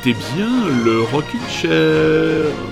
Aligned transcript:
écoutez 0.00 0.16
bien 0.34 0.66
le 0.84 1.02
Rockin' 1.02 1.48
Chair. 1.48 2.69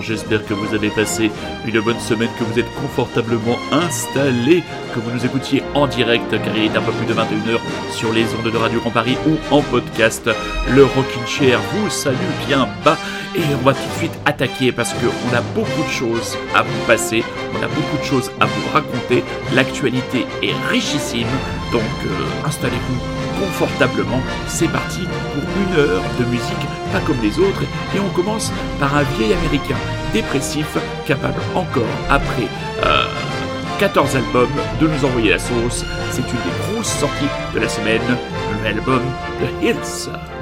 J'espère 0.00 0.44
que 0.46 0.54
vous 0.54 0.74
avez 0.74 0.90
passé 0.90 1.30
une 1.66 1.80
bonne 1.80 1.98
semaine, 1.98 2.28
que 2.38 2.44
vous 2.44 2.58
êtes 2.58 2.72
confortablement 2.80 3.58
installés, 3.72 4.62
que 4.94 5.00
vous 5.00 5.10
nous 5.10 5.26
écoutiez 5.26 5.62
en 5.74 5.88
direct 5.88 6.30
car 6.30 6.56
il 6.56 6.64
est 6.64 6.76
un 6.76 6.82
peu 6.82 6.92
plus 6.92 7.06
de 7.06 7.14
21h 7.14 7.58
sur 7.90 8.12
les 8.12 8.24
ondes 8.34 8.52
de 8.52 8.56
Radio 8.56 8.78
Grand 8.80 8.90
Paris 8.90 9.16
ou 9.26 9.54
en 9.54 9.62
podcast. 9.62 10.30
Le 10.72 10.84
Rockin' 10.84 11.26
Chair 11.26 11.58
vous 11.72 11.90
salue 11.90 12.16
bien 12.46 12.68
bas 12.84 12.96
et 13.34 13.40
on 13.60 13.64
va 13.64 13.74
tout 13.74 13.88
de 13.94 13.98
suite 13.98 14.18
attaquer 14.24 14.70
parce 14.70 14.92
qu'on 14.92 15.36
a 15.36 15.40
beaucoup 15.54 15.82
de 15.82 15.92
choses 15.92 16.36
à 16.54 16.62
vous 16.62 16.86
passer, 16.86 17.24
on 17.52 17.62
a 17.62 17.68
beaucoup 17.68 17.98
de 17.98 18.04
choses 18.04 18.30
à 18.38 18.46
vous 18.46 18.68
raconter, 18.72 19.24
l'actualité 19.52 20.26
est 20.42 20.54
richissime, 20.70 21.26
donc 21.72 21.82
euh, 22.04 22.46
installez-vous 22.46 23.15
confortablement. 23.38 24.20
C'est 24.46 24.68
parti 24.68 25.00
pour 25.34 25.42
une 25.42 25.78
heure 25.78 26.02
de 26.18 26.24
musique 26.26 26.66
pas 26.92 27.00
comme 27.00 27.20
les 27.22 27.38
autres 27.38 27.62
et 27.94 28.00
on 28.00 28.08
commence 28.10 28.52
par 28.78 28.96
un 28.96 29.02
vieil 29.18 29.32
américain 29.32 29.76
dépressif 30.12 30.76
capable 31.06 31.40
encore 31.54 31.82
après 32.08 32.48
14 33.78 34.16
albums 34.16 34.48
de 34.80 34.86
nous 34.86 35.04
envoyer 35.04 35.30
la 35.30 35.38
sauce. 35.38 35.84
C'est 36.10 36.22
une 36.22 36.26
des 36.26 36.72
grosses 36.72 36.92
sorties 36.92 37.28
de 37.54 37.60
la 37.60 37.68
semaine, 37.68 38.00
l'album 38.64 39.02
The 39.40 39.62
Hills. 39.62 40.35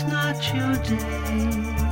It's 0.00 0.06
not 0.06 0.54
your 0.54 0.76
day. 0.84 1.87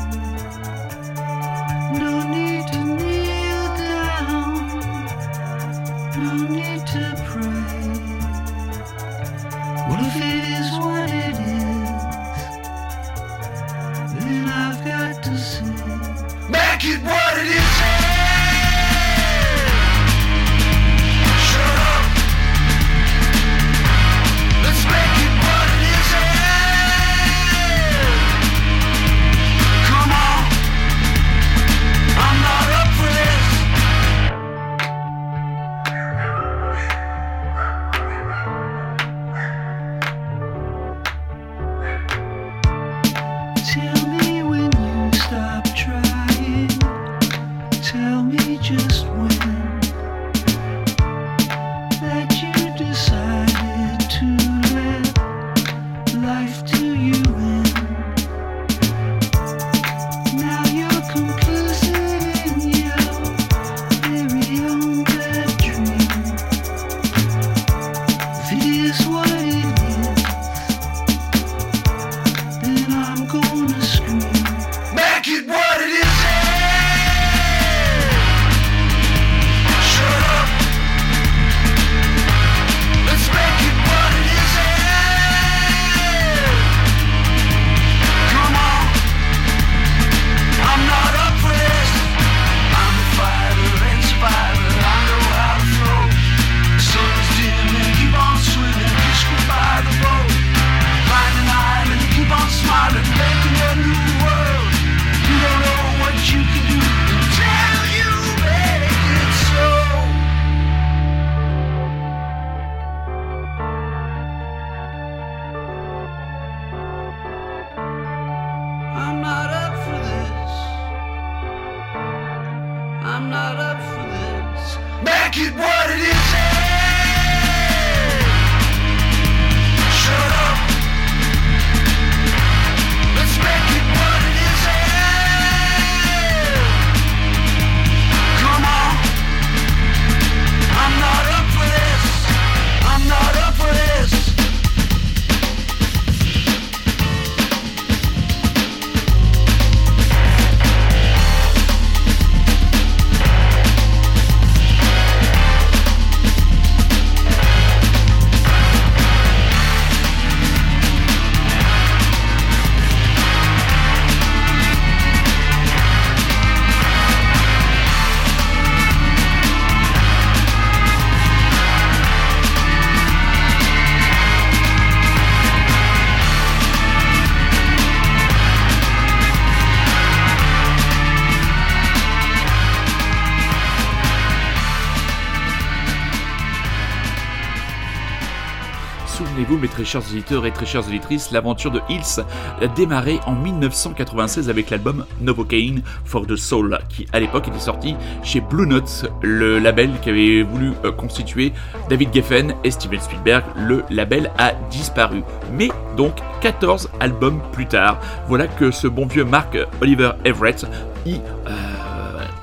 Chers 189.87 190.03
auditeurs 190.11 190.45
et 190.45 190.53
très 190.53 190.67
chères 190.67 190.87
auditrices, 190.87 191.31
l'aventure 191.31 191.71
de 191.71 191.81
Hills 191.89 192.23
a 192.61 192.67
démarré 192.67 193.21
en 193.27 193.33
1996 193.33 194.51
avec 194.51 194.71
l'album 194.71 195.07
Novocaine 195.21 195.83
for 196.05 196.27
the 196.27 196.37
Soul, 196.37 196.79
qui 196.89 197.07
à 197.13 197.21
l'époque 197.21 197.49
était 197.49 197.59
sorti 197.59 197.95
chez 198.23 198.41
Blue 198.41 198.67
Note, 198.67 199.11
le 199.23 199.59
label 199.59 199.91
qui 200.03 200.11
avait 200.11 200.43
voulu 200.43 200.73
euh, 200.85 200.93
constituer 200.93 201.53
David 201.89 202.13
Geffen 202.13 202.55
et 202.65 202.71
Steven 202.71 203.01
Spielberg. 203.01 203.45
Le 203.57 203.85
label 203.89 204.31
a 204.39 204.53
disparu. 204.71 205.23
Mais 205.53 205.69
donc 205.97 206.17
14 206.41 206.91
albums 207.01 207.41
plus 207.53 207.67
tard, 207.67 208.01
voilà 208.29 208.47
que 208.49 208.71
ce 208.71 208.89
bon 208.89 209.07
vieux 209.07 209.25
Mark 209.25 209.57
Oliver 209.81 210.13
Everett 210.25 210.67
y 211.07 211.15
euh, 211.47 211.51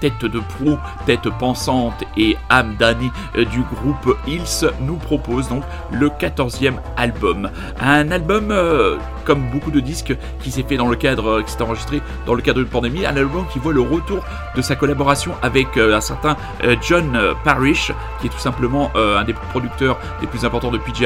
tête 0.04 0.26
de 0.26 0.40
proue, 0.40 0.78
tête 1.06 1.30
pensante 1.40 2.04
et 2.18 2.36
âme 2.50 2.76
damnée 2.78 3.10
euh, 3.38 3.46
du 3.46 3.62
groupe 3.62 4.18
Hills 4.28 4.70
nous 4.82 4.98
propose 4.98 5.48
donc 5.48 5.64
le 5.92 6.10
14e 6.10 6.74
album. 6.98 7.50
Un 7.80 8.12
album 8.12 8.52
euh, 8.52 8.98
comme 9.24 9.50
beaucoup 9.50 9.72
de 9.72 9.80
disques 9.80 10.14
qui 10.42 10.52
s'est 10.52 10.64
fait 10.64 10.76
dans 10.76 10.90
le 10.90 10.98
cadre, 10.98 11.30
euh, 11.30 11.42
qui 11.42 11.54
s'est 11.54 11.62
enregistré 11.62 12.02
dans 12.26 12.34
le 12.34 12.42
cadre 12.42 12.60
d'une 12.60 12.68
pandémie, 12.68 13.06
un 13.06 13.16
album 13.16 13.46
qui 13.54 13.60
voit 13.60 13.72
le 13.72 13.80
retour 13.80 14.26
de 14.58 14.62
sa 14.62 14.76
collaboration 14.76 15.32
avec 15.42 15.78
un 15.78 16.02
certain 16.02 16.36
John 16.82 17.18
Parrish, 17.46 17.94
qui 18.20 18.28
est 18.28 18.30
tout 18.30 18.38
simplement 18.38 18.92
un 18.96 19.24
des 19.24 19.34
producteurs 19.34 19.98
les 20.22 20.28
plus 20.28 20.44
importants 20.46 20.72
de 20.72 20.78
PJ. 20.78 21.06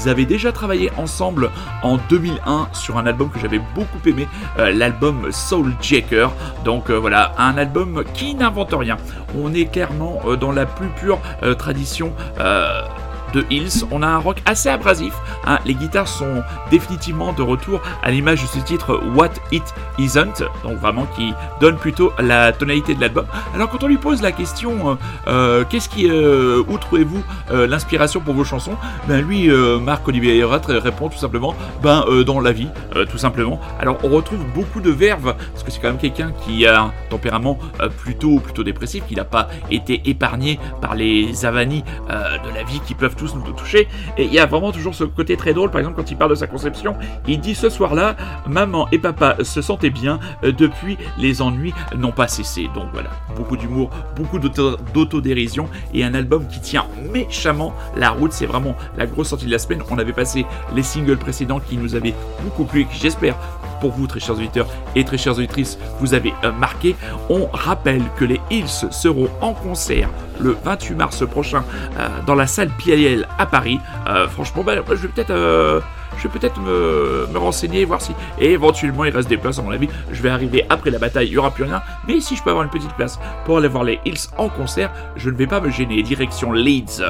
Ils 0.00 0.08
avaient 0.08 0.24
déjà 0.24 0.52
travaillé 0.52 0.90
ensemble 0.96 1.50
en 1.82 1.98
2001 2.08 2.68
sur 2.72 2.98
un 2.98 3.06
album 3.06 3.30
que 3.30 3.38
j'avais 3.38 3.60
beaucoup 3.74 3.98
aimé, 4.06 4.26
l'album 4.56 5.30
Soul 5.30 5.72
Jacker. 5.80 6.28
Donc 6.64 6.90
voilà, 6.90 7.32
un 7.38 7.56
album 7.56 8.04
qui 8.14 8.34
n'invente 8.34 8.72
rien. 8.72 8.96
On 9.38 9.52
est 9.54 9.66
clairement 9.66 10.20
euh, 10.26 10.36
dans 10.36 10.52
la 10.52 10.66
plus 10.66 10.88
pure 10.88 11.20
euh, 11.42 11.54
tradition 11.54 12.12
euh, 12.38 12.82
de 13.32 13.44
Hills. 13.50 13.84
On 13.90 14.02
a 14.02 14.06
un 14.06 14.18
rock 14.18 14.42
assez 14.46 14.68
abrasif. 14.68 15.14
Hein. 15.46 15.58
Les 15.64 15.74
guitares 15.74 16.08
sont 16.08 16.42
définitivement 16.70 17.32
de 17.32 17.42
retour 17.42 17.80
à 18.02 18.10
l'image 18.10 18.42
de 18.42 18.46
ce 18.46 18.58
titre 18.58 19.00
What 19.14 19.30
It 19.50 19.62
Isn't, 19.98 20.42
donc 20.62 20.78
vraiment 20.78 21.06
qui 21.16 21.34
donne 21.60 21.76
plutôt 21.76 22.12
la 22.18 22.52
tonalité 22.52 22.94
de 22.94 23.00
l'album. 23.00 23.26
Alors 23.54 23.68
quand 23.68 23.82
on 23.82 23.88
lui 23.88 23.98
pose 23.98 24.22
la 24.22 24.32
question, 24.32 24.90
euh, 24.90 24.94
euh, 25.26 25.64
qu'est-ce 25.68 25.88
qui, 25.88 26.08
euh, 26.08 26.62
où 26.68 26.78
trouvez-vous 26.78 27.22
l'inspiration 27.50 28.20
pour 28.20 28.34
vos 28.34 28.44
chansons? 28.44 28.76
Ben 29.06 29.20
lui, 29.20 29.48
Marc 29.80 30.06
Olivier 30.08 30.44
répond 30.44 31.08
tout 31.08 31.18
simplement, 31.18 31.54
ben 31.82 32.04
dans 32.24 32.40
la 32.40 32.52
vie, 32.52 32.68
tout 33.10 33.18
simplement. 33.18 33.60
Alors 33.78 33.98
on 34.02 34.08
retrouve 34.08 34.40
beaucoup 34.54 34.80
de 34.80 34.90
verve 34.90 35.34
parce 35.52 35.62
que 35.62 35.70
c'est 35.70 35.80
quand 35.80 35.88
même 35.88 35.98
quelqu'un 35.98 36.32
qui 36.44 36.66
a 36.66 36.84
un 36.84 36.92
tempérament 37.10 37.58
plutôt 37.98 38.38
plutôt 38.38 38.64
dépressif, 38.64 39.04
qui 39.06 39.14
n'a 39.14 39.24
pas 39.24 39.48
été 39.70 40.00
épargné 40.06 40.58
par 40.80 40.94
les 40.94 41.44
avanies 41.44 41.84
de 42.08 42.54
la 42.54 42.62
vie 42.64 42.80
qui 42.86 42.94
peuvent 42.94 43.16
nous 43.34 43.52
toucher. 43.52 43.88
Et 44.16 44.24
il 44.24 44.32
y 44.32 44.38
a 44.38 44.46
vraiment 44.46 44.72
toujours 44.72 44.94
ce 44.94 45.04
côté 45.04 45.36
très 45.36 45.54
drôle, 45.54 45.70
par 45.70 45.80
exemple, 45.80 45.96
quand 45.96 46.10
il 46.10 46.16
parle 46.16 46.30
de 46.30 46.36
sa 46.36 46.46
conception, 46.46 46.96
il 47.26 47.40
dit 47.40 47.54
ce 47.54 47.68
soir-là, 47.68 48.16
maman 48.46 48.88
et 48.92 48.98
papa 48.98 49.36
se 49.42 49.62
sentaient 49.62 49.90
bien, 49.90 50.18
euh, 50.44 50.52
depuis 50.52 50.98
les 51.18 51.42
ennuis 51.42 51.74
n'ont 51.96 52.12
pas 52.12 52.28
cessé. 52.28 52.68
Donc 52.74 52.86
voilà, 52.92 53.10
beaucoup 53.36 53.56
d'humour, 53.56 53.90
beaucoup 54.16 54.38
d'autodérision 54.38 55.68
et 55.94 56.04
un 56.04 56.14
album 56.14 56.46
qui 56.46 56.60
tient 56.60 56.86
méchamment 57.12 57.74
la 57.96 58.10
route. 58.10 58.32
C'est 58.32 58.46
vraiment 58.46 58.76
la 58.96 59.06
grosse 59.06 59.28
sortie 59.28 59.46
de 59.46 59.50
la 59.50 59.58
semaine. 59.58 59.82
On 59.90 59.98
avait 59.98 60.12
passé 60.12 60.46
les 60.74 60.82
singles 60.82 61.18
précédents 61.18 61.60
qui 61.60 61.76
nous 61.76 61.94
avaient 61.94 62.14
beaucoup 62.42 62.64
plu 62.64 62.82
et 62.82 62.86
j'espère, 62.92 63.36
pour 63.82 63.90
vous, 63.90 64.06
très 64.06 64.20
chers 64.20 64.36
auditeurs 64.36 64.68
et 64.94 65.04
très 65.04 65.18
chères 65.18 65.36
auditrices, 65.36 65.76
vous 65.98 66.14
avez 66.14 66.32
euh, 66.44 66.52
marqué. 66.52 66.94
On 67.28 67.46
rappelle 67.52 68.02
que 68.16 68.24
les 68.24 68.40
Hills 68.48 68.68
seront 68.68 69.28
en 69.40 69.54
concert 69.54 70.08
le 70.40 70.56
28 70.64 70.94
mars 70.94 71.26
prochain 71.26 71.64
euh, 71.98 72.08
dans 72.24 72.36
la 72.36 72.46
salle 72.46 72.70
Pialiel 72.78 73.26
à 73.40 73.46
Paris. 73.46 73.80
Euh, 74.06 74.28
franchement, 74.28 74.62
bah, 74.62 74.74
je 74.88 74.94
vais 74.94 75.08
peut-être 75.08 75.82
je 76.18 76.28
vais 76.28 76.38
peut-être 76.38 76.60
me, 76.60 77.26
me, 77.32 77.38
renseigner, 77.38 77.84
voir 77.84 78.00
si 78.00 78.12
et 78.38 78.52
éventuellement 78.52 79.04
il 79.04 79.16
reste 79.16 79.28
des 79.28 79.36
places 79.36 79.58
à 79.58 79.62
mon 79.62 79.72
avis. 79.72 79.88
Je 80.12 80.22
vais 80.22 80.28
arriver 80.28 80.64
après 80.70 80.90
la 80.90 80.98
bataille, 80.98 81.26
il 81.26 81.32
n'y 81.32 81.38
aura 81.38 81.50
plus 81.50 81.64
rien. 81.64 81.82
Mais 82.06 82.20
si 82.20 82.36
je 82.36 82.42
peux 82.44 82.50
avoir 82.50 82.64
une 82.64 82.70
petite 82.70 82.94
place 82.94 83.18
pour 83.44 83.58
aller 83.58 83.66
voir 83.66 83.82
les 83.82 83.98
Hills 84.04 84.28
en 84.38 84.48
concert, 84.48 84.92
je 85.16 85.28
ne 85.28 85.36
vais 85.36 85.48
pas 85.48 85.60
me 85.60 85.70
gêner. 85.70 86.02
Direction 86.04 86.52
Leeds. 86.52 87.02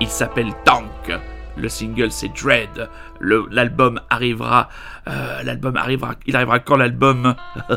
Il 0.00 0.08
s'appelle 0.08 0.54
Tank. 0.64 1.12
Le 1.58 1.68
single 1.68 2.10
c'est 2.10 2.28
Dread. 2.28 2.88
L'album 3.20 4.00
arrivera. 4.10 4.68
Euh, 5.08 5.42
l'album 5.42 5.76
arrivera. 5.76 6.14
Il 6.26 6.36
arrivera 6.36 6.58
quand 6.58 6.76
l'album? 6.76 7.34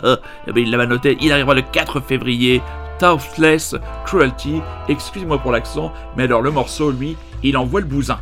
Eh 0.47 0.51
ben, 0.51 0.63
Il 0.63 0.71
l'avait 0.71 0.87
noté. 0.87 1.17
Il 1.21 1.31
arrivera 1.31 1.53
le 1.53 1.61
4 1.61 2.01
février. 2.01 2.61
Toughless 2.99 3.75
Cruelty. 4.05 4.61
Excusez-moi 4.87 5.39
pour 5.39 5.51
l'accent, 5.51 5.91
mais 6.15 6.23
alors 6.23 6.41
le 6.41 6.51
morceau, 6.51 6.91
lui, 6.91 7.17
il 7.41 7.57
envoie 7.57 7.79
le 7.79 7.87
bousin. 7.87 8.19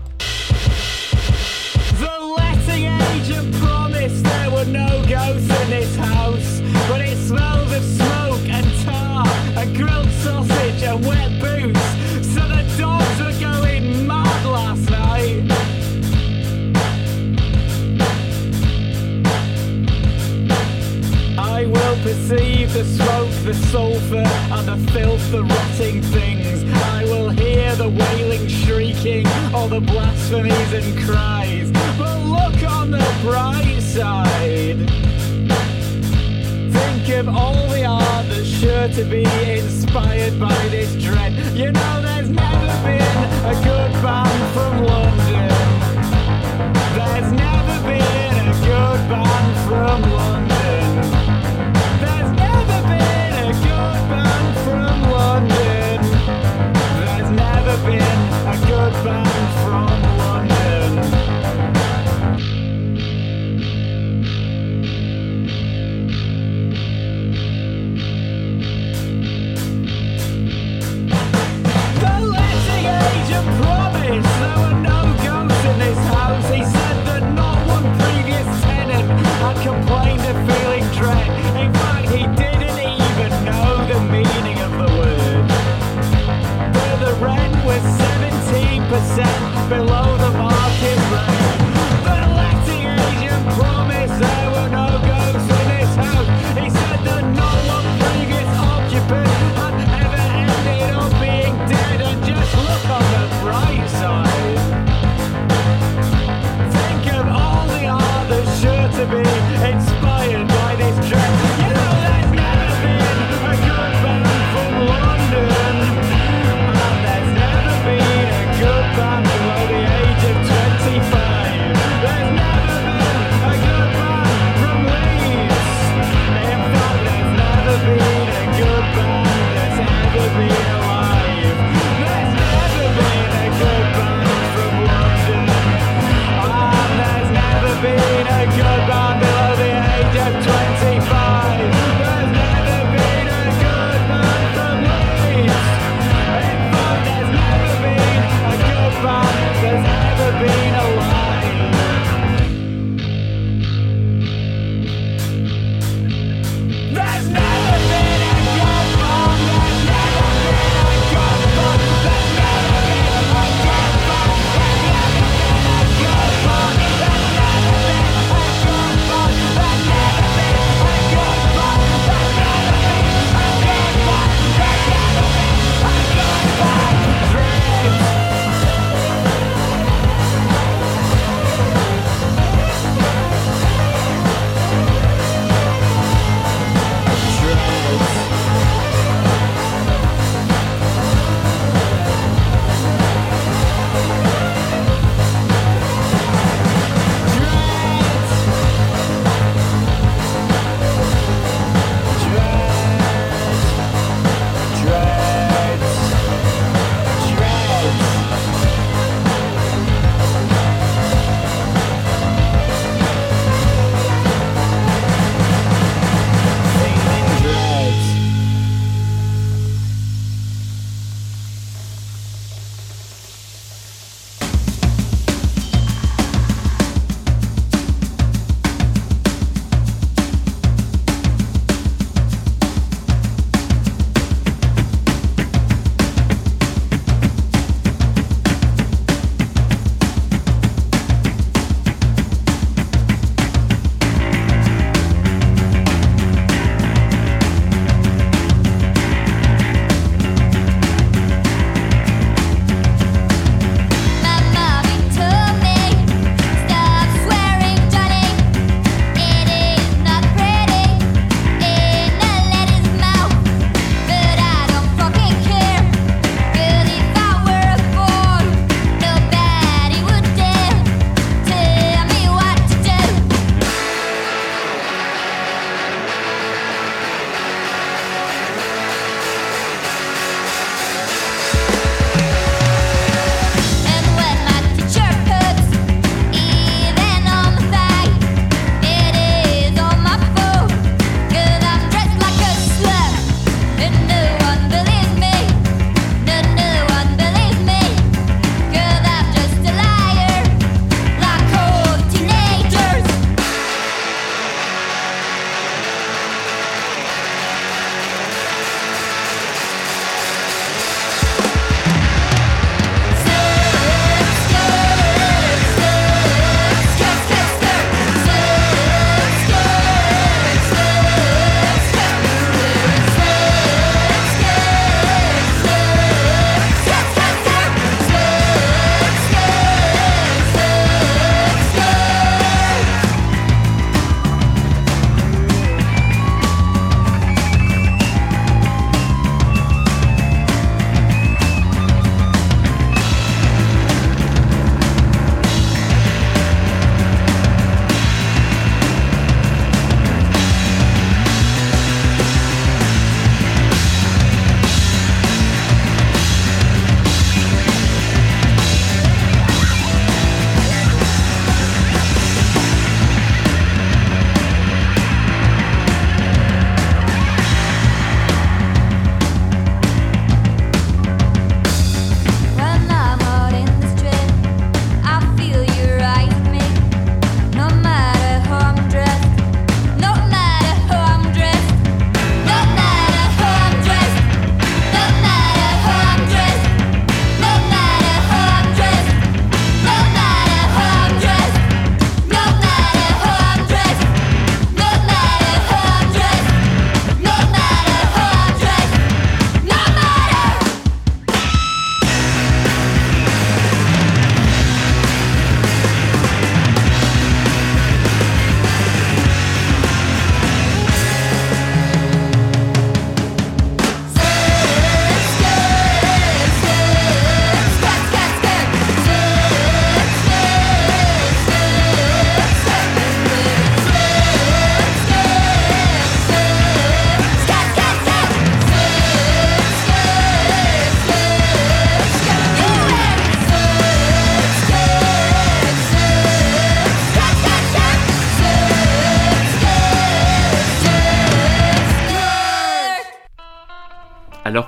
perceive 10.90 11.49
the 23.50 23.68
sulphur, 23.68 24.24
and 24.52 24.68
the 24.68 24.92
filth, 24.92 25.32
the 25.32 25.44
rotting 25.44 26.04
things. 26.04 26.64
I 26.94 27.04
will 27.06 27.30
hear 27.32 27.76
the 27.76 27.90
wailing, 27.90 28.48
shrieking, 28.48 29.26
all 29.56 29.68
the 29.68 29.82
blasphemies 29.82 30.72
and 30.72 30.96
cries. 31.04 31.72
But 31.98 32.20
look 32.26 32.62
on 32.70 32.92
the 32.92 33.04
bright 33.24 33.82
side. 33.82 34.78
Think 36.72 37.10
of 37.18 37.28
all 37.28 37.68
the 37.70 37.86
art 37.86 38.28
that's 38.30 38.46
sure 38.46 38.88
to 38.88 39.04
be 39.06 39.24
inspired 39.58 40.40
by 40.40 40.68
this 40.70 40.94
dread. 41.02 41.34
You 41.56 41.72
know, 41.72 42.02
there's 42.04 42.30
never 42.30 42.74
been 42.86 43.02
a 43.52 43.56
good 43.64 43.94
band 44.04 44.54
from 44.54 44.84
London. 44.84 45.50
There's 46.98 47.32
never 47.34 47.78
been 47.90 48.48
a 48.48 48.58
good 48.70 49.02
band 49.10 49.68
from 49.68 50.02
London. 50.12 50.39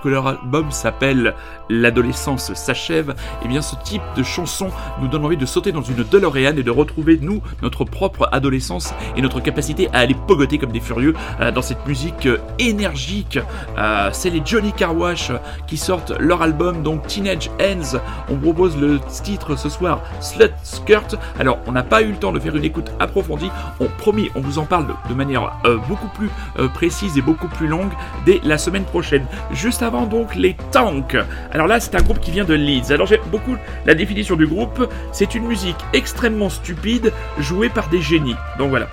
Que 0.01 0.10
leur 0.10 0.27
album 0.27 0.72
s'appelle 0.72 1.34
L'adolescence 1.70 2.53
s'achève, 2.53 3.12
et 3.12 3.46
eh 3.46 3.48
bien 3.48 3.62
ce 3.62 3.75
type 3.84 4.01
de 4.17 4.24
chanson 4.24 4.70
nous 5.01 5.08
donne 5.08 5.24
envie 5.24 5.38
de 5.38 5.46
sauter 5.46 5.72
dans 5.72 5.81
une 5.81 6.03
DeLorean 6.03 6.58
et 6.58 6.63
de 6.63 6.72
retrouver 6.72 7.17
nous 7.22 7.41
notre 7.62 7.86
propre 7.86 8.27
adolescence 8.31 8.93
et 9.15 9.22
notre 9.22 9.39
capacité 9.39 9.88
à 9.93 10.00
aller 10.00 10.15
pogoter 10.27 10.58
comme 10.58 10.72
des 10.72 10.79
furieux 10.79 11.13
euh, 11.39 11.51
dans 11.51 11.62
cette 11.62 11.86
musique 11.88 12.25
euh, 12.25 12.39
énergique. 12.60 13.39
Euh, 13.77 14.10
c'est 14.12 14.29
les 14.29 14.41
Johnny 14.43 14.74
Carwash 14.74 15.31
qui 15.67 15.77
sortent 15.77 16.12
leur 16.20 16.41
album 16.41 16.84
donc 16.84 17.08
Teenage 17.08 17.50
Ends. 17.62 18.00
On 18.29 18.36
propose 18.36 18.77
le 18.77 19.00
titre 19.24 19.55
ce 19.55 19.70
soir 19.70 20.01
Slut 20.20 20.51
Skirt. 20.63 21.15
Alors 21.39 21.60
on 21.67 21.72
n'a 21.72 21.84
pas 21.84 22.01
eu 22.01 22.12
le 22.12 22.17
temps 22.17 22.34
de 22.34 22.39
faire 22.39 22.55
une 22.55 22.65
écoute 22.65 22.91
approfondie. 23.00 23.50
On 23.79 23.86
promis, 23.86 24.29
on 24.36 24.41
vous 24.41 24.60
en 24.60 24.65
parle 24.65 24.88
de, 25.10 25.13
manière 25.13 25.51
beaucoup 25.88 26.08
plus 26.10 26.29
précise 26.74 27.17
et 27.17 27.22
beaucoup 27.22 27.48
plus 27.48 27.67
longue 27.67 27.91
dès 28.25 28.39
la 28.43 28.58
semaine 28.58 28.84
prochaine. 28.84 29.25
Juste 29.51 29.84
avant 29.84 29.91
donc 29.92 30.36
les 30.36 30.56
Tanks. 30.72 31.18
Alors 31.52 31.68
là 31.68 31.80
c'est 31.80 31.96
un 31.96 32.02
groupe 32.02 32.20
qui 32.20 32.32
vient 32.32 32.46
de 32.46 32.54
Leeds. 32.54 32.92
Alors 32.92 33.08
j'aime 33.08 33.22
beaucoup 33.30 33.56
la 33.86 33.94
définition 33.94 34.36
du 34.36 34.48
groupe. 34.48 34.90
C'est 35.12 35.36
une 35.36 35.46
musique 35.46 35.78
extrêmement 35.94 36.50
stupide 36.50 37.12
jouée 37.40 37.70
par 37.70 37.90
des 37.90 38.02
génies. 38.02 38.36
Donc 38.58 38.70
voilà. 38.70 38.88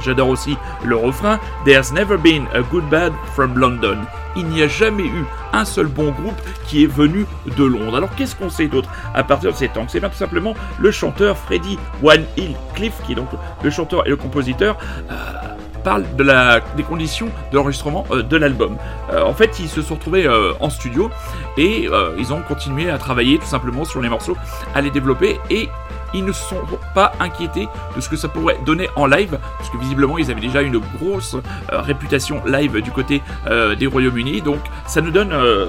J'adore 0.00 0.28
aussi 0.28 0.56
le 0.84 0.94
refrain 0.94 1.40
There's 1.64 1.92
never 1.92 2.16
been 2.16 2.46
a 2.54 2.62
good 2.62 2.88
bad 2.88 3.12
from 3.34 3.58
London. 3.58 3.98
Il 4.36 4.46
n'y 4.46 4.62
a 4.62 4.68
jamais 4.68 5.06
eu 5.06 5.24
un 5.52 5.64
seul 5.64 5.86
bon 5.86 6.12
groupe 6.12 6.40
qui 6.66 6.84
est 6.84 6.86
venu 6.86 7.26
de 7.56 7.64
Londres. 7.64 7.96
Alors 7.96 8.14
qu'est-ce 8.14 8.36
qu'on 8.36 8.50
sait 8.50 8.68
d'autre 8.68 8.90
à 9.14 9.24
partir 9.24 9.50
de 9.50 9.56
ces 9.56 9.68
temps 9.68 9.86
C'est 9.88 9.98
bien 9.98 10.10
tout 10.10 10.16
simplement 10.16 10.54
le 10.78 10.90
chanteur 10.92 11.36
Freddie 11.36 11.78
One 12.04 12.24
Hill 12.36 12.54
Cliff, 12.74 12.92
qui 13.04 13.12
est 13.12 13.16
donc 13.16 13.28
le 13.64 13.70
chanteur 13.70 14.06
et 14.06 14.10
le 14.10 14.16
compositeur. 14.16 14.76
Euh, 15.10 15.14
parle 15.82 16.04
des 16.76 16.82
conditions 16.82 17.28
de 17.50 17.56
l'enregistrement 17.56 18.04
euh, 18.10 18.22
de 18.22 18.36
l'album. 18.36 18.76
Euh, 19.12 19.22
en 19.22 19.34
fait, 19.34 19.58
ils 19.60 19.68
se 19.68 19.82
sont 19.82 19.94
retrouvés 19.94 20.28
en 20.60 20.70
studio 20.70 21.10
et 21.56 21.88
ils 22.18 22.32
ont 22.32 22.42
continué 22.42 22.90
à 22.90 22.98
travailler 22.98 23.38
tout 23.38 23.46
simplement 23.46 23.84
sur 23.84 24.00
les 24.00 24.08
morceaux, 24.08 24.36
à 24.74 24.80
les 24.80 24.90
développer 24.90 25.38
et 25.50 25.68
ils 26.14 26.24
ne 26.24 26.32
sont 26.32 26.56
pas 26.94 27.12
inquiétés 27.20 27.68
de 27.94 28.00
ce 28.00 28.08
que 28.08 28.16
ça 28.16 28.28
pourrait 28.28 28.58
donner 28.64 28.88
en 28.96 29.06
live, 29.06 29.38
parce 29.58 29.70
que 29.70 29.78
visiblement 29.78 30.18
ils 30.18 30.30
avaient 30.30 30.40
déjà 30.40 30.62
une 30.62 30.78
grosse 30.78 31.34
euh, 31.72 31.80
réputation 31.80 32.42
live 32.46 32.80
du 32.80 32.90
côté 32.90 33.22
euh, 33.46 33.74
des 33.74 33.86
Royaumes-Unis, 33.86 34.42
donc 34.42 34.60
ça 34.86 35.00
nous 35.00 35.10
donne 35.10 35.32
euh, 35.32 35.66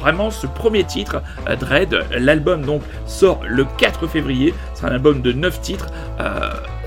vraiment 0.00 0.30
ce 0.30 0.46
premier 0.46 0.84
titre, 0.84 1.22
Dread. 1.60 2.06
L'album 2.12 2.62
donc 2.62 2.82
sort 3.06 3.40
le 3.46 3.64
4 3.78 4.06
février, 4.06 4.54
c'est 4.74 4.86
un 4.86 4.92
album 4.92 5.22
de 5.22 5.32
9 5.32 5.60
titres. 5.60 5.86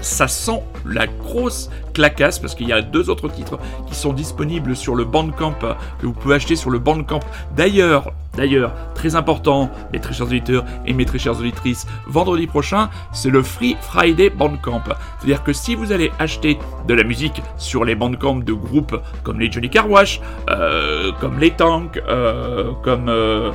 Ça 0.06 0.28
sent 0.28 0.62
la 0.86 1.08
grosse 1.08 1.70
clacasse 1.94 2.40
parce 2.40 2.56
qu'il 2.56 2.68
y 2.68 2.74
a 2.74 2.82
deux 2.82 3.10
autres 3.10 3.28
titres 3.28 3.58
qui 3.88 3.96
sont 3.96 4.14
disponibles 4.14 4.76
sur 4.76 4.96
le 4.96 5.04
Bandcamp 5.04 5.56
que 6.00 6.06
vous 6.06 6.14
pouvez 6.14 6.36
acheter 6.36 6.56
sur 6.56 6.70
le 6.70 6.80
Bandcamp. 6.80 7.22
D'ailleurs, 7.56 8.14
D'ailleurs, 8.36 8.74
très 8.96 9.16
important, 9.16 9.70
mes 9.94 10.00
très 10.00 10.14
chers 10.14 10.26
auditeurs 10.26 10.66
et 10.86 10.94
mes 10.94 11.06
très 11.06 11.20
chères 11.20 11.40
auditrices, 11.40 11.88
vendredi 12.08 12.48
prochain, 12.48 12.90
c'est 13.14 13.30
le 13.30 13.42
Free 13.42 13.78
Friday 13.80 14.30
Bandcamp. 14.30 14.84
C'est-à-dire 15.20 15.44
que 15.44 15.54
si 15.54 15.76
vous 15.76 15.92
allez 15.92 16.12
acheter 16.20 16.58
de 16.88 16.94
la 16.94 17.04
musique 17.04 17.42
sur 17.58 17.86
les 17.86 17.96
Bandcamp 17.96 18.40
de 18.40 18.54
groupes 18.54 19.00
comme 19.24 19.40
les 19.40 19.52
Johnny 19.52 19.70
Carwash, 19.70 20.20
euh, 20.50 21.12
comme 21.22 21.40
les 21.40 21.52
Tanks, 21.52 22.02
euh, 22.10 22.72
comme 22.84 23.08
euh, 23.08 23.52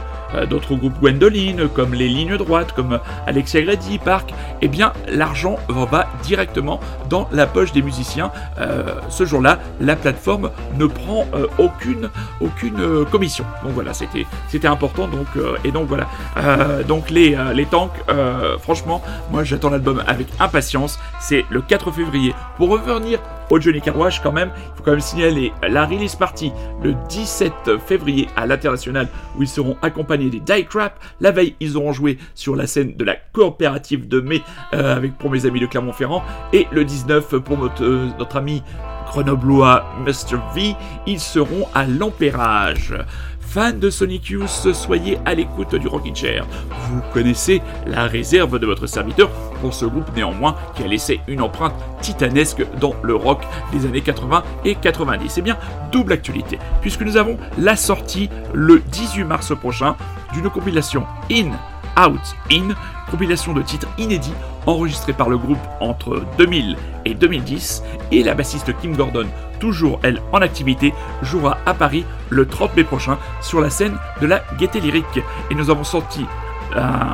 d'autres 0.48 0.74
groupes 0.74 0.98
Gwendoline, 1.00 1.68
comme 1.68 1.94
les 1.94 2.08
Lignes 2.08 2.36
Droites, 2.36 2.72
comme 2.72 3.00
Alexia 3.26 3.62
Grady, 3.62 3.98
Park, 3.98 4.32
eh 4.62 4.68
bien 4.68 4.92
l'argent 5.08 5.56
va 5.68 6.08
directement 6.22 6.80
dans 7.08 7.28
la 7.32 7.46
poche 7.46 7.72
des 7.72 7.82
musiciens. 7.82 8.30
ce 9.08 9.24
jour-là, 9.24 9.58
la 9.80 9.96
plateforme 9.96 10.50
ne 10.78 10.86
prend 10.86 11.26
aucune, 11.58 12.10
aucune 12.40 13.04
commission. 13.10 13.44
Donc 13.64 13.72
voilà, 13.72 13.92
c'était 13.94 14.66
important. 14.66 15.08
Donc, 15.08 15.26
euh, 15.36 15.56
et 15.64 15.72
donc 15.72 15.88
voilà. 15.88 16.08
Euh, 16.36 16.82
donc 16.82 17.10
les, 17.10 17.34
euh, 17.34 17.52
les 17.52 17.66
tanks, 17.66 17.92
franchement, 18.60 19.02
moi 19.30 19.44
j'attends 19.44 19.70
l'album 19.70 20.02
avec 20.06 20.28
impatience. 20.38 20.98
C'est 21.20 21.44
le 21.50 21.60
4 21.60 21.90
février. 21.90 22.34
Pour 22.56 22.70
revenir 22.70 23.20
au 23.50 23.60
Johnny 23.60 23.80
Carwash 23.80 24.20
quand 24.22 24.32
même, 24.32 24.50
il 24.56 24.76
faut 24.76 24.82
quand 24.84 24.92
même 24.92 25.00
signaler 25.00 25.52
la 25.68 25.84
release 25.84 26.16
party 26.16 26.52
le 26.82 26.94
17 27.08 27.78
février 27.86 28.28
à 28.36 28.46
l'international 28.46 29.08
où 29.36 29.42
ils 29.42 29.48
seront 29.48 29.76
accompagnés 29.82 30.30
des 30.30 30.40
Die 30.40 30.64
Crap. 30.64 30.98
La 31.20 31.32
veille, 31.32 31.56
ils 31.60 31.76
auront 31.76 31.92
joué 31.92 32.18
sur 32.34 32.56
la 32.56 32.66
scène 32.66 32.96
de 32.96 33.04
la 33.04 33.16
coopérative 33.16 34.08
de 34.08 34.20
mai 34.20 34.42
avec 34.72 35.18
pour 35.18 35.30
mes 35.30 35.46
amis 35.46 35.60
de 35.60 35.66
Clermont-Ferrand 35.66 36.22
et 36.52 36.66
le 36.70 36.84
19 36.84 37.38
pour 37.38 37.58
notre, 37.58 37.84
notre 38.18 38.36
ami 38.36 38.62
grenoblois 39.10 39.84
Mr. 40.06 40.38
V, 40.54 40.74
ils 41.06 41.20
seront 41.20 41.66
à 41.74 41.84
l'Empérage. 41.84 42.94
Fans 43.50 43.72
de 43.72 43.90
Sonic 43.90 44.28
Youth, 44.28 44.72
soyez 44.72 45.18
à 45.24 45.34
l'écoute 45.34 45.74
du 45.74 45.88
Rocking 45.88 46.14
Chair. 46.14 46.46
Vous 46.88 47.00
connaissez 47.12 47.60
la 47.84 48.04
réserve 48.04 48.60
de 48.60 48.66
votre 48.66 48.86
serviteur 48.86 49.28
pour 49.60 49.74
ce 49.74 49.86
groupe 49.86 50.14
néanmoins 50.14 50.54
qui 50.76 50.84
a 50.84 50.86
laissé 50.86 51.20
une 51.26 51.40
empreinte 51.40 51.74
titanesque 52.00 52.64
dans 52.78 52.94
le 53.02 53.16
rock 53.16 53.42
des 53.72 53.86
années 53.86 54.02
80 54.02 54.44
et 54.64 54.76
90. 54.76 55.28
C'est 55.28 55.42
bien 55.42 55.58
double 55.90 56.12
actualité, 56.12 56.60
puisque 56.80 57.02
nous 57.02 57.16
avons 57.16 57.38
la 57.58 57.74
sortie 57.74 58.30
le 58.54 58.78
18 58.78 59.24
mars 59.24 59.52
prochain 59.58 59.96
d'une 60.32 60.48
compilation 60.48 61.04
In, 61.28 61.50
Out, 61.98 62.20
In, 62.50 62.74
compilation 63.10 63.52
de 63.52 63.62
titres 63.62 63.88
inédits 63.98 64.34
enregistrés 64.66 65.12
par 65.12 65.28
le 65.28 65.38
groupe 65.38 65.58
entre 65.80 66.22
2000 66.38 66.76
et 67.04 67.14
2010, 67.14 67.82
et 68.12 68.22
la 68.22 68.34
bassiste 68.34 68.76
Kim 68.80 68.94
Gordon, 68.94 69.26
toujours 69.58 70.00
elle 70.02 70.20
en 70.32 70.40
activité, 70.40 70.92
jouera 71.22 71.58
à 71.66 71.74
Paris 71.74 72.04
le 72.28 72.46
30 72.46 72.76
mai 72.76 72.84
prochain 72.84 73.18
sur 73.40 73.60
la 73.60 73.70
scène 73.70 73.96
de 74.20 74.26
la 74.26 74.42
Gaieté 74.58 74.80
Lyrique. 74.80 75.20
Et 75.50 75.54
nous 75.54 75.70
avons 75.70 75.84
sorti, 75.84 76.24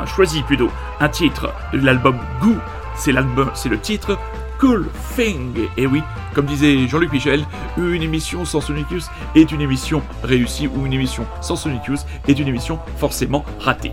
choisi 0.07 0.43
plutôt, 0.43 0.71
un 1.01 1.09
titre 1.09 1.53
de 1.73 1.79
l'album 1.79 2.19
Goo, 2.43 2.57
c'est 2.95 3.13
le 3.13 3.81
titre 3.81 4.19
Cool 4.59 4.89
Thing. 5.15 5.55
Et 5.77 5.87
oui, 5.87 6.03
comme 6.35 6.47
disait 6.47 6.89
Jean-Luc 6.89 7.13
Michel, 7.13 7.45
une 7.77 8.03
émission 8.03 8.45
sans 8.45 8.61
Sonic 8.61 8.91
Youth 8.91 9.11
est 9.35 9.53
une 9.53 9.61
émission 9.61 10.03
réussie 10.23 10.67
ou 10.67 10.87
une 10.87 10.95
émission 10.95 11.27
sans 11.41 11.57
Sonic 11.57 11.85
Youth 11.87 12.07
est 12.27 12.39
une 12.39 12.49
émission 12.49 12.79
forcément 12.97 13.45
ratée. 13.61 13.93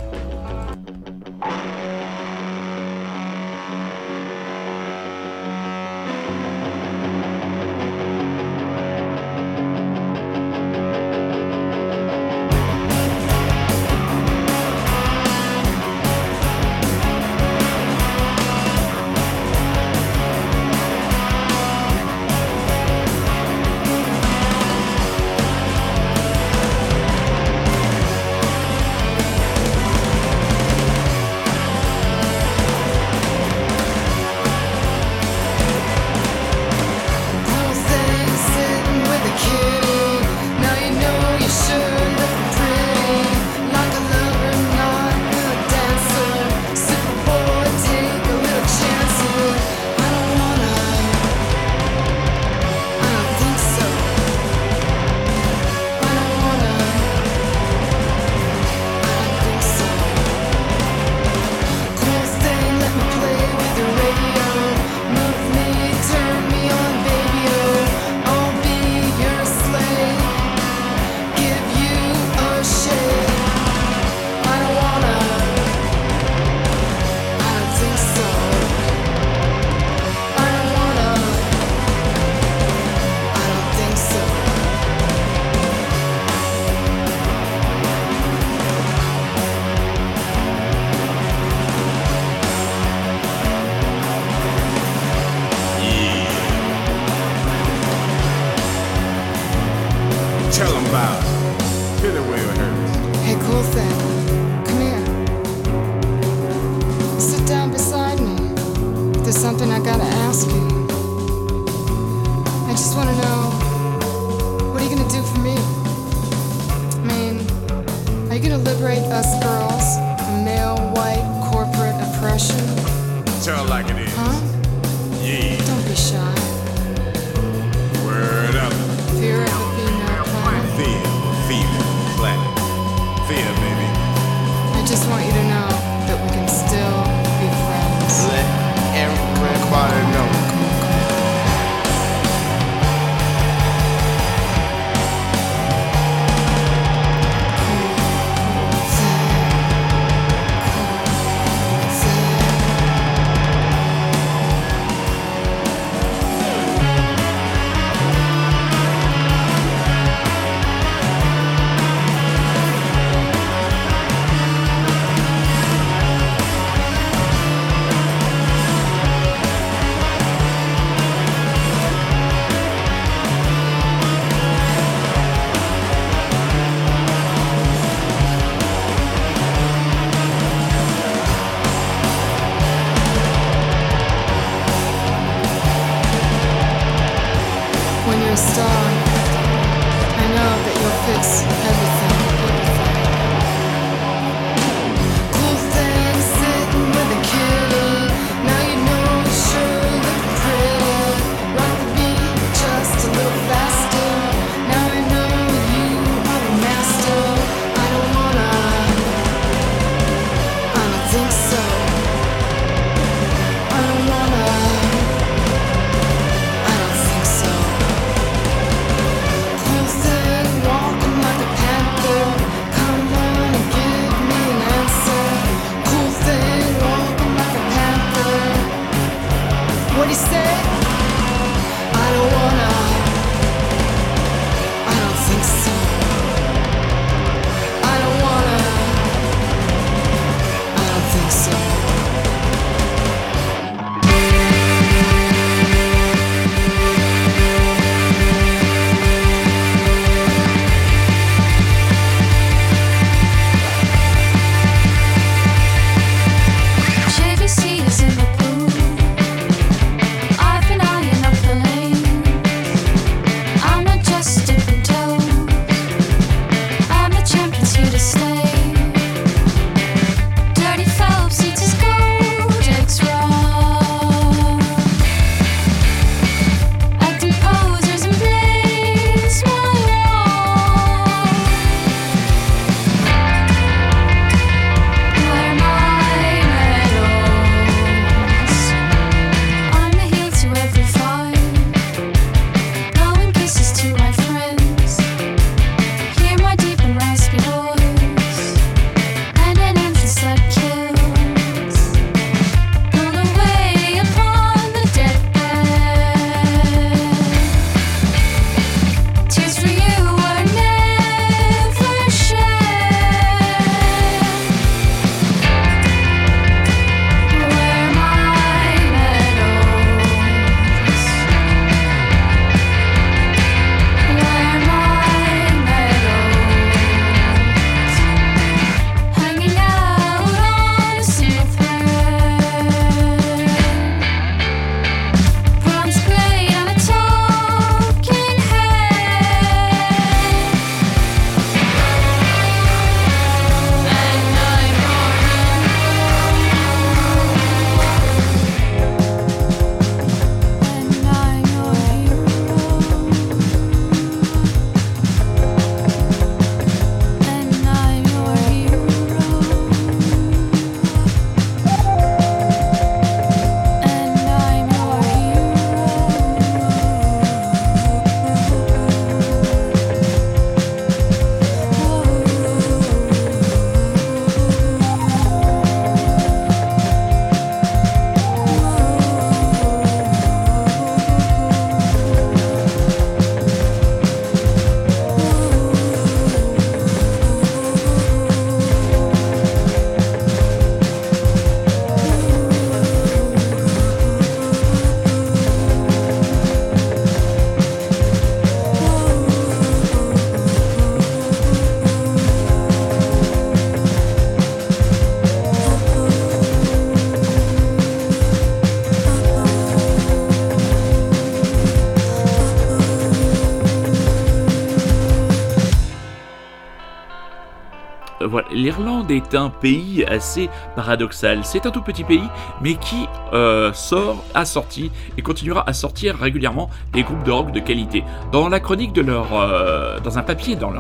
l'Irlande 418.52 419.12
est 419.12 419.36
un 419.36 419.50
pays 419.50 420.04
assez 420.06 420.50
paradoxal. 420.76 421.42
C'est 421.44 421.66
un 421.66 421.72
tout 421.72 421.82
petit 421.82 422.04
pays, 422.04 422.28
mais 422.62 422.76
qui 422.76 423.08
euh, 423.34 423.74
sort, 423.74 424.24
a 424.34 424.46
sorti 424.46 424.92
et 425.18 425.22
continuera 425.22 425.64
à 425.68 425.74
sortir 425.74 426.16
régulièrement 426.18 426.70
des 426.94 427.04
groupes 427.04 427.24
de 427.24 427.32
rock 427.32 427.52
de 427.52 427.60
qualité. 427.60 428.04
Dans 428.32 428.50
la 428.50 428.60
chronique 428.60 428.94
de 428.94 429.02
leur, 429.02 429.28
euh, 429.34 430.00
dans 430.00 430.18
un 430.18 430.24
papier 430.24 430.56
dans 430.56 430.72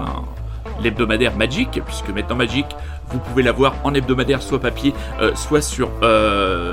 l'hebdomadaire 0.81 1.35
Magic, 1.35 1.81
puisque 1.85 2.09
maintenant 2.09 2.35
Magic, 2.35 2.65
vous 3.09 3.19
pouvez 3.19 3.43
l'avoir 3.43 3.75
en 3.83 3.93
hebdomadaire, 3.93 4.41
soit 4.41 4.59
papier, 4.59 4.93
euh, 5.21 5.35
soit 5.35 5.61
sur 5.61 5.89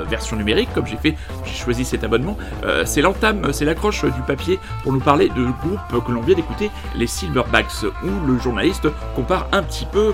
version 0.09 0.37
numérique, 0.37 0.69
comme 0.73 0.87
j'ai 0.87 0.97
fait, 0.97 1.15
j'ai 1.45 1.55
choisi 1.55 1.85
cet 1.85 2.03
abonnement. 2.03 2.37
Euh, 2.63 2.83
c'est 2.85 3.01
l'entame, 3.01 3.51
c'est 3.53 3.65
l'accroche 3.65 4.05
du 4.05 4.21
papier 4.21 4.59
pour 4.83 4.93
nous 4.93 4.99
parler 4.99 5.29
de 5.29 5.43
groupe 5.43 6.05
que 6.05 6.11
l'on 6.11 6.21
vient 6.21 6.35
d'écouter, 6.35 6.71
les 6.95 7.07
Silverbacks, 7.07 7.83
où 8.03 8.27
le 8.27 8.39
journaliste 8.39 8.87
compare 9.15 9.47
un 9.51 9.63
petit 9.63 9.85
peu 9.85 10.13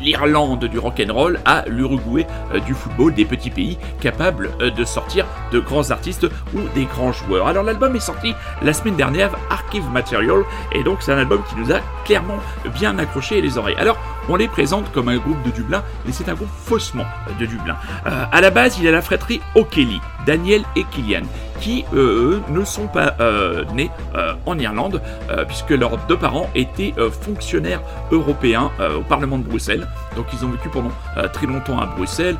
l'Irlande 0.00 0.64
du 0.64 0.78
rock'n'roll 0.78 1.40
à 1.44 1.64
l'Uruguay 1.68 2.26
du 2.66 2.74
football, 2.74 3.14
des 3.14 3.24
petits 3.24 3.50
pays 3.50 3.78
capables 4.00 4.50
de 4.58 4.84
sortir 4.84 5.26
de 5.52 5.60
grands 5.60 5.90
artistes 5.90 6.26
ou 6.54 6.60
des 6.74 6.84
grands 6.84 7.12
joueurs. 7.12 7.46
Alors 7.46 7.62
l'album 7.62 7.94
est 7.94 8.00
sorti 8.00 8.34
la 8.62 8.72
semaine 8.72 8.96
dernière, 8.96 9.30
Archive 9.50 9.88
Material, 9.90 10.42
et 10.72 10.82
donc 10.82 10.98
c'est 11.02 11.12
un 11.12 11.18
album 11.18 11.42
qui 11.48 11.56
nous 11.56 11.72
a 11.72 11.80
clairement 12.04 12.38
bien 12.74 12.98
accroché 12.98 13.40
les 13.40 13.58
oreilles. 13.58 13.76
Alors 13.78 13.98
on 14.28 14.36
les 14.36 14.48
présente 14.48 14.90
comme 14.92 15.08
un 15.08 15.16
groupe 15.16 15.42
de 15.42 15.50
Dublin, 15.50 15.82
mais 16.04 16.12
c'est 16.12 16.28
un 16.28 16.34
groupe 16.34 16.50
faussement 16.64 17.04
de 17.38 17.46
Dublin. 17.46 17.76
Euh, 18.06 18.24
à 18.30 18.40
la 18.40 18.50
base, 18.50 18.78
il 18.78 18.86
a 18.86 18.90
la 18.90 19.02
fratrie 19.02 19.40
O'Kelly, 19.54 20.00
Daniel 20.28 20.62
et 20.76 20.84
Killian, 20.84 21.22
qui 21.58 21.86
eux 21.94 22.42
ne 22.50 22.62
sont 22.62 22.86
pas 22.86 23.14
euh, 23.18 23.64
nés 23.72 23.90
euh, 24.14 24.34
en 24.44 24.58
Irlande, 24.58 25.00
puisque 25.46 25.70
leurs 25.70 25.96
deux 26.06 26.18
parents 26.18 26.50
étaient 26.54 26.92
fonctionnaires 27.22 27.80
européens 28.10 28.70
au 28.96 29.02
Parlement 29.02 29.38
de 29.38 29.44
Bruxelles. 29.44 29.86
Donc 30.16 30.26
ils 30.32 30.44
ont 30.44 30.50
vécu 30.50 30.68
pendant 30.68 30.90
très 31.32 31.46
longtemps 31.46 31.78
à 31.78 31.86
Bruxelles. 31.86 32.36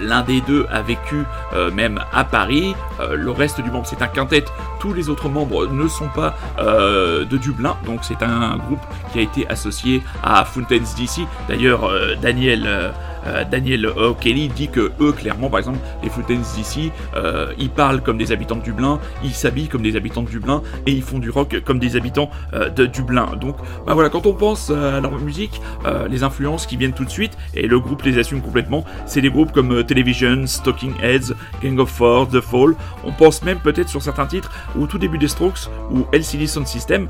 L'un 0.00 0.22
des 0.22 0.40
deux 0.42 0.66
a 0.70 0.82
vécu 0.82 1.24
même 1.72 2.00
à 2.12 2.24
Paris. 2.24 2.74
le 3.12 3.30
reste 3.30 3.60
du 3.60 3.70
membre, 3.70 3.86
c'est 3.86 4.02
un 4.02 4.08
quintet. 4.08 4.44
Tous 4.80 4.92
les 4.92 5.08
autres 5.08 5.28
membres 5.28 5.66
ne 5.66 5.88
sont 5.88 6.08
pas 6.08 6.34
de 6.58 7.36
Dublin, 7.36 7.76
donc 7.86 8.00
c'est 8.02 8.22
un 8.22 8.56
groupe 8.58 8.84
qui 9.12 9.20
a 9.20 9.22
été 9.22 9.48
associé 9.48 10.02
à 10.22 10.44
Fountains 10.44 10.78
DC. 10.96 11.26
D'ailleurs, 11.48 11.90
Daniel 12.20 12.92
euh, 13.26 13.44
Daniel 13.44 13.86
O'Kelly 13.86 14.48
dit 14.48 14.68
que 14.68 14.92
eux, 15.00 15.12
clairement, 15.12 15.48
par 15.48 15.58
exemple, 15.58 15.78
les 16.02 16.10
Fountains 16.10 16.40
d'ici, 16.54 16.90
euh, 17.16 17.52
ils 17.58 17.70
parlent 17.70 18.02
comme 18.02 18.18
des 18.18 18.32
habitants 18.32 18.56
de 18.56 18.62
Dublin, 18.62 19.00
ils 19.22 19.32
s'habillent 19.32 19.68
comme 19.68 19.82
des 19.82 19.96
habitants 19.96 20.22
de 20.22 20.28
Dublin 20.28 20.62
et 20.86 20.92
ils 20.92 21.02
font 21.02 21.18
du 21.18 21.30
rock 21.30 21.60
comme 21.64 21.78
des 21.78 21.96
habitants 21.96 22.30
euh, 22.52 22.68
de 22.68 22.86
Dublin. 22.86 23.28
Donc, 23.40 23.56
bah 23.86 23.94
voilà, 23.94 24.08
quand 24.08 24.26
on 24.26 24.34
pense 24.34 24.70
à 24.70 25.00
leur 25.00 25.18
musique, 25.18 25.60
les 26.08 26.22
influences 26.22 26.66
qui 26.66 26.76
viennent 26.76 26.92
tout 26.92 27.04
de 27.04 27.10
suite 27.10 27.36
et 27.54 27.66
le 27.66 27.78
groupe 27.78 28.02
les 28.02 28.18
assume 28.18 28.40
complètement, 28.40 28.84
c'est 29.06 29.20
des 29.20 29.30
groupes 29.30 29.52
comme 29.52 29.84
Television, 29.84 30.46
Stalking 30.46 30.94
Heads, 31.02 31.34
Gang 31.62 31.78
of 31.78 31.90
Four, 31.90 32.28
The 32.28 32.40
Fall. 32.40 32.74
On 33.04 33.12
pense 33.12 33.42
même 33.42 33.58
peut-être 33.58 33.88
sur 33.88 34.02
certains 34.02 34.26
titres 34.26 34.50
au 34.78 34.86
tout 34.86 34.98
début 34.98 35.18
des 35.18 35.28
Strokes 35.28 35.68
ou 35.90 36.04
LCD 36.12 36.46
Sound 36.46 36.66
System. 36.66 37.08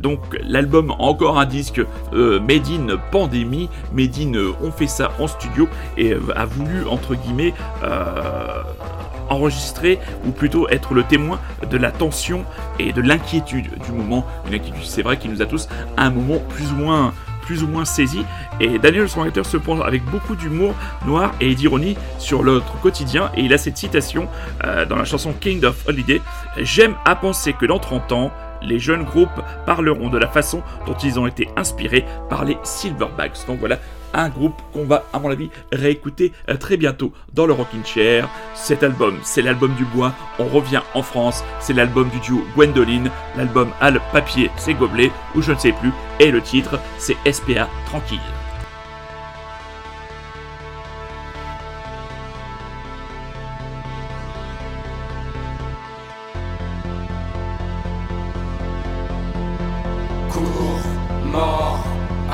donc, 0.00 0.20
l'album 0.42 0.92
encore 0.98 1.38
un 1.38 1.46
disque 1.46 1.80
made 2.12 2.68
in 2.68 2.96
pandémie, 3.10 3.68
made 3.92 4.16
in 4.18 4.32
on 4.62 4.70
fait 4.70 4.86
ça 4.86 5.12
en 5.18 5.26
studio 5.38 5.68
et 5.96 6.12
euh, 6.12 6.20
a 6.34 6.44
voulu, 6.44 6.86
entre 6.88 7.14
guillemets, 7.14 7.54
euh, 7.82 8.62
enregistrer 9.28 9.98
ou 10.24 10.30
plutôt 10.30 10.68
être 10.68 10.94
le 10.94 11.02
témoin 11.02 11.40
de 11.68 11.76
la 11.76 11.90
tension 11.90 12.44
et 12.78 12.92
de 12.92 13.00
l'inquiétude 13.00 13.70
du 13.84 13.92
moment. 13.92 14.26
Une 14.46 14.54
inquiétude, 14.54 14.84
c'est 14.84 15.02
vrai 15.02 15.16
qu'il 15.16 15.30
nous 15.30 15.42
a 15.42 15.46
tous 15.46 15.68
à 15.96 16.04
un 16.04 16.10
moment 16.10 16.38
plus 16.48 16.70
ou 16.72 16.76
moins 16.76 17.12
plus 17.46 17.62
ou 17.62 17.68
moins 17.68 17.84
saisi. 17.84 18.24
Et 18.60 18.78
Daniel 18.78 19.08
Songwriter 19.08 19.44
se 19.44 19.56
prend 19.56 19.80
avec 19.80 20.04
beaucoup 20.04 20.34
d'humour 20.34 20.74
noir 21.06 21.32
et 21.40 21.54
d'ironie 21.54 21.96
sur 22.18 22.42
notre 22.42 22.78
quotidien. 22.80 23.30
Et 23.36 23.42
il 23.42 23.54
a 23.54 23.58
cette 23.58 23.76
citation 23.76 24.28
euh, 24.64 24.84
dans 24.84 24.96
la 24.96 25.04
chanson 25.04 25.32
King 25.32 25.64
of 25.64 25.86
Holiday 25.86 26.20
J'aime 26.58 26.96
à 27.04 27.14
penser 27.14 27.52
que 27.52 27.64
dans 27.64 27.78
30 27.78 28.12
ans 28.12 28.32
les 28.66 28.78
jeunes 28.78 29.04
groupes 29.04 29.40
parleront 29.64 30.10
de 30.10 30.18
la 30.18 30.28
façon 30.28 30.62
dont 30.86 30.96
ils 31.02 31.18
ont 31.18 31.26
été 31.26 31.48
inspirés 31.56 32.04
par 32.28 32.44
les 32.44 32.58
Silverbacks. 32.62 33.46
Donc 33.46 33.58
voilà, 33.58 33.78
un 34.14 34.28
groupe 34.28 34.60
qu'on 34.72 34.84
va, 34.84 35.04
à 35.12 35.18
mon 35.18 35.30
avis, 35.30 35.50
réécouter 35.72 36.32
euh, 36.48 36.56
très 36.56 36.76
bientôt 36.76 37.12
dans 37.34 37.46
le 37.46 37.52
Rocking 37.52 37.84
Chair. 37.84 38.28
Cet 38.54 38.82
album, 38.82 39.18
c'est 39.22 39.42
l'album 39.42 39.74
du 39.74 39.84
bois. 39.84 40.12
On 40.38 40.46
revient 40.46 40.82
en 40.94 41.02
France, 41.02 41.44
c'est 41.60 41.74
l'album 41.74 42.08
du 42.08 42.18
duo 42.20 42.44
Gwendoline. 42.54 43.10
L'album 43.36 43.70
a 43.80 43.90
le 43.90 44.00
papier, 44.12 44.50
c'est 44.56 44.74
Gobelet, 44.74 45.10
ou 45.34 45.42
je 45.42 45.52
ne 45.52 45.58
sais 45.58 45.72
plus. 45.72 45.92
Et 46.20 46.30
le 46.30 46.40
titre, 46.40 46.78
c'est 46.98 47.16
SPA 47.30 47.68
Tranquille. 47.86 48.20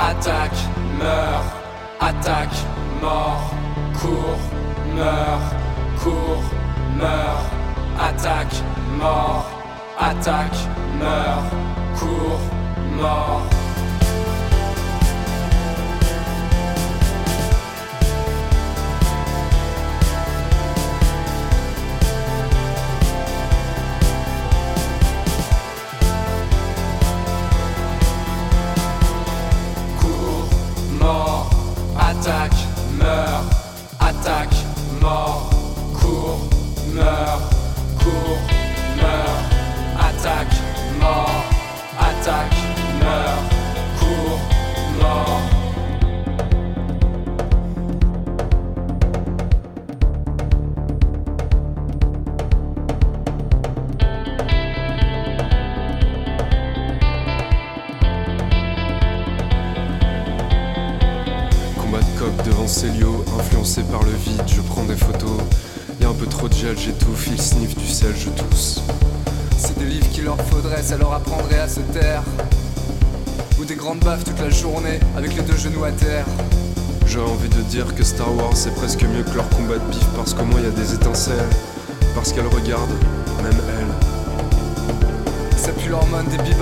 Attaque, 0.05 0.51
meurs, 0.99 1.45
attaque, 2.01 2.57
mort, 3.01 3.49
cours, 3.97 4.43
meurs, 4.93 5.39
cours, 6.03 6.43
meurs, 6.99 7.45
attaque, 7.97 8.55
mort, 8.99 9.45
attaque, 9.97 10.57
meurs, 10.99 11.45
cours, 11.97 12.41
mort. 12.99 13.43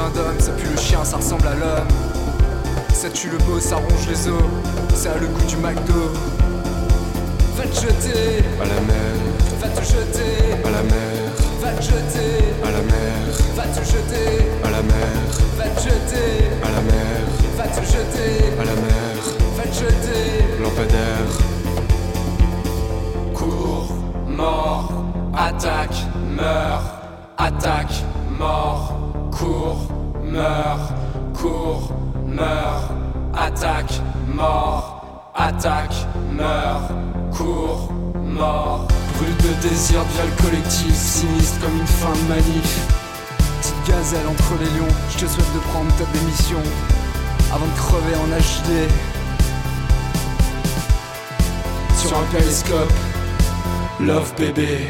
d'homme, 0.10 0.40
ça 0.40 0.52
pue 0.52 0.68
le 0.68 0.78
chien, 0.78 1.04
ça 1.04 1.18
ressemble 1.18 1.48
à 1.48 1.56
l'homme. 1.56 1.88
Ça 2.94 3.10
tue 3.10 3.30
le 3.30 3.38
beau, 3.40 3.60
ça 3.60 3.78
ronge 3.78 4.08
les 4.08 4.28
os, 4.28 4.44
ça 4.94 5.14
a 5.14 5.18
le 5.18 5.28
goût 5.28 5.46
du 5.48 5.56
McDo. 5.58 6.12
Va 7.58 7.64
te 7.64 7.76
jeter. 7.76 8.44
À 8.62 8.66
la 8.66 8.82
mer, 8.82 9.14
va 9.60 9.68
te 9.68 9.82
jeter. 9.82 10.54
À 10.64 10.70
la 10.70 10.84
mer, 10.84 11.32
va 11.62 11.72
te 11.72 11.82
jeter. 11.82 12.54
À 12.64 12.72
la 12.72 12.82
mer, 12.82 13.22
va 13.56 13.64
te 13.64 13.86
jeter. 13.86 14.48
À 14.64 14.70
la 14.72 14.82
mer, 14.82 15.12
va 15.58 15.64
te 15.66 15.82
jeter. 15.82 16.50
À 16.64 16.70
la 16.72 16.82
mer, 16.82 17.22
va 17.58 17.64
te 17.64 17.86
jeter. 17.86 18.54
À 18.60 18.66
la 18.66 18.76
mer, 18.76 19.16
va 19.58 19.64
te 19.64 19.74
jeter. 19.74 20.46
Lampadaire. 20.62 21.32
Cours, 23.34 23.96
mort, 24.28 24.92
attaque, 25.36 26.06
meurs, 26.36 26.84
attaque, 27.38 28.04
mort, 28.38 28.94
cours 29.32 29.91
meurs, 30.32 30.94
cours, 31.34 31.92
meurs, 32.26 32.90
attaque, 33.36 34.02
mort, 34.34 35.32
attaque, 35.36 36.08
meurs, 36.32 36.90
cours, 37.36 37.92
mort. 38.16 38.88
Brûle 39.18 39.36
de 39.38 39.68
désir, 39.68 40.02
viol 40.14 40.30
collectif, 40.42 40.96
sinistre 40.96 41.60
comme 41.60 41.78
une 41.78 41.88
fin 41.88 42.14
de 42.14 42.30
manif. 42.30 42.88
Petite 43.60 43.88
gazelle 43.88 44.28
entre 44.28 44.54
les 44.60 44.80
lions, 44.80 44.96
je 45.10 45.26
te 45.26 45.30
souhaite 45.30 45.54
de 45.54 45.60
prendre 45.72 45.94
ta 45.96 46.06
démission 46.18 46.60
avant 47.54 47.66
de 47.66 47.78
crever 47.78 48.16
en 48.16 48.28
HD. 48.40 48.90
Sur 51.98 52.18
un 52.18 52.24
périscope, 52.32 52.94
love 54.00 54.34
bébé. 54.38 54.88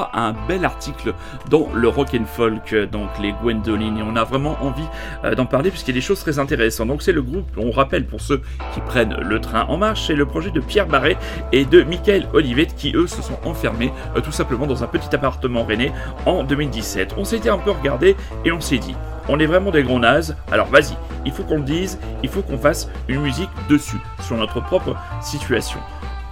À 0.00 0.28
un 0.28 0.34
bel 0.48 0.64
article 0.64 1.14
dans 1.48 1.68
le 1.74 1.88
Rock 1.88 2.14
and 2.14 2.24
Folk, 2.24 2.72
euh, 2.72 2.86
donc 2.86 3.08
les 3.20 3.32
Gwendoline, 3.32 4.02
on 4.02 4.16
a 4.16 4.24
vraiment 4.24 4.56
envie 4.60 4.86
euh, 5.24 5.34
d'en 5.34 5.46
parler 5.46 5.70
puisqu'il 5.70 5.90
y 5.92 5.94
a 5.94 6.00
des 6.00 6.06
choses 6.06 6.20
très 6.20 6.38
intéressantes. 6.38 6.88
Donc 6.88 7.02
c'est 7.02 7.12
le 7.12 7.22
groupe, 7.22 7.46
on 7.56 7.70
rappelle 7.70 8.06
pour 8.06 8.20
ceux 8.20 8.42
qui 8.74 8.80
prennent 8.80 9.16
le 9.20 9.40
train 9.40 9.64
en 9.68 9.76
marche, 9.76 10.06
c'est 10.06 10.14
le 10.14 10.26
projet 10.26 10.50
de 10.50 10.60
Pierre 10.60 10.86
Barret 10.86 11.16
et 11.52 11.64
de 11.64 11.82
Michael 11.82 12.26
Olivet 12.32 12.66
qui 12.66 12.92
eux 12.94 13.06
se 13.06 13.22
sont 13.22 13.38
enfermés 13.44 13.92
euh, 14.16 14.20
tout 14.20 14.32
simplement 14.32 14.66
dans 14.66 14.82
un 14.82 14.86
petit 14.86 15.14
appartement 15.14 15.64
rennais 15.64 15.92
en 16.26 16.44
2017. 16.44 17.14
On 17.16 17.24
s'était 17.24 17.50
un 17.50 17.58
peu 17.58 17.70
regardé 17.70 18.16
et 18.44 18.52
on 18.52 18.60
s'est 18.60 18.78
dit, 18.78 18.94
on 19.28 19.38
est 19.38 19.46
vraiment 19.46 19.70
des 19.70 19.82
gros 19.82 19.98
nazes, 19.98 20.36
alors 20.50 20.66
vas-y, 20.66 20.96
il 21.24 21.32
faut 21.32 21.44
qu'on 21.44 21.58
le 21.58 21.64
dise, 21.64 21.98
il 22.22 22.28
faut 22.28 22.42
qu'on 22.42 22.58
fasse 22.58 22.88
une 23.08 23.20
musique 23.20 23.50
dessus, 23.68 24.00
sur 24.20 24.36
notre 24.36 24.60
propre 24.60 24.96
situation. 25.20 25.78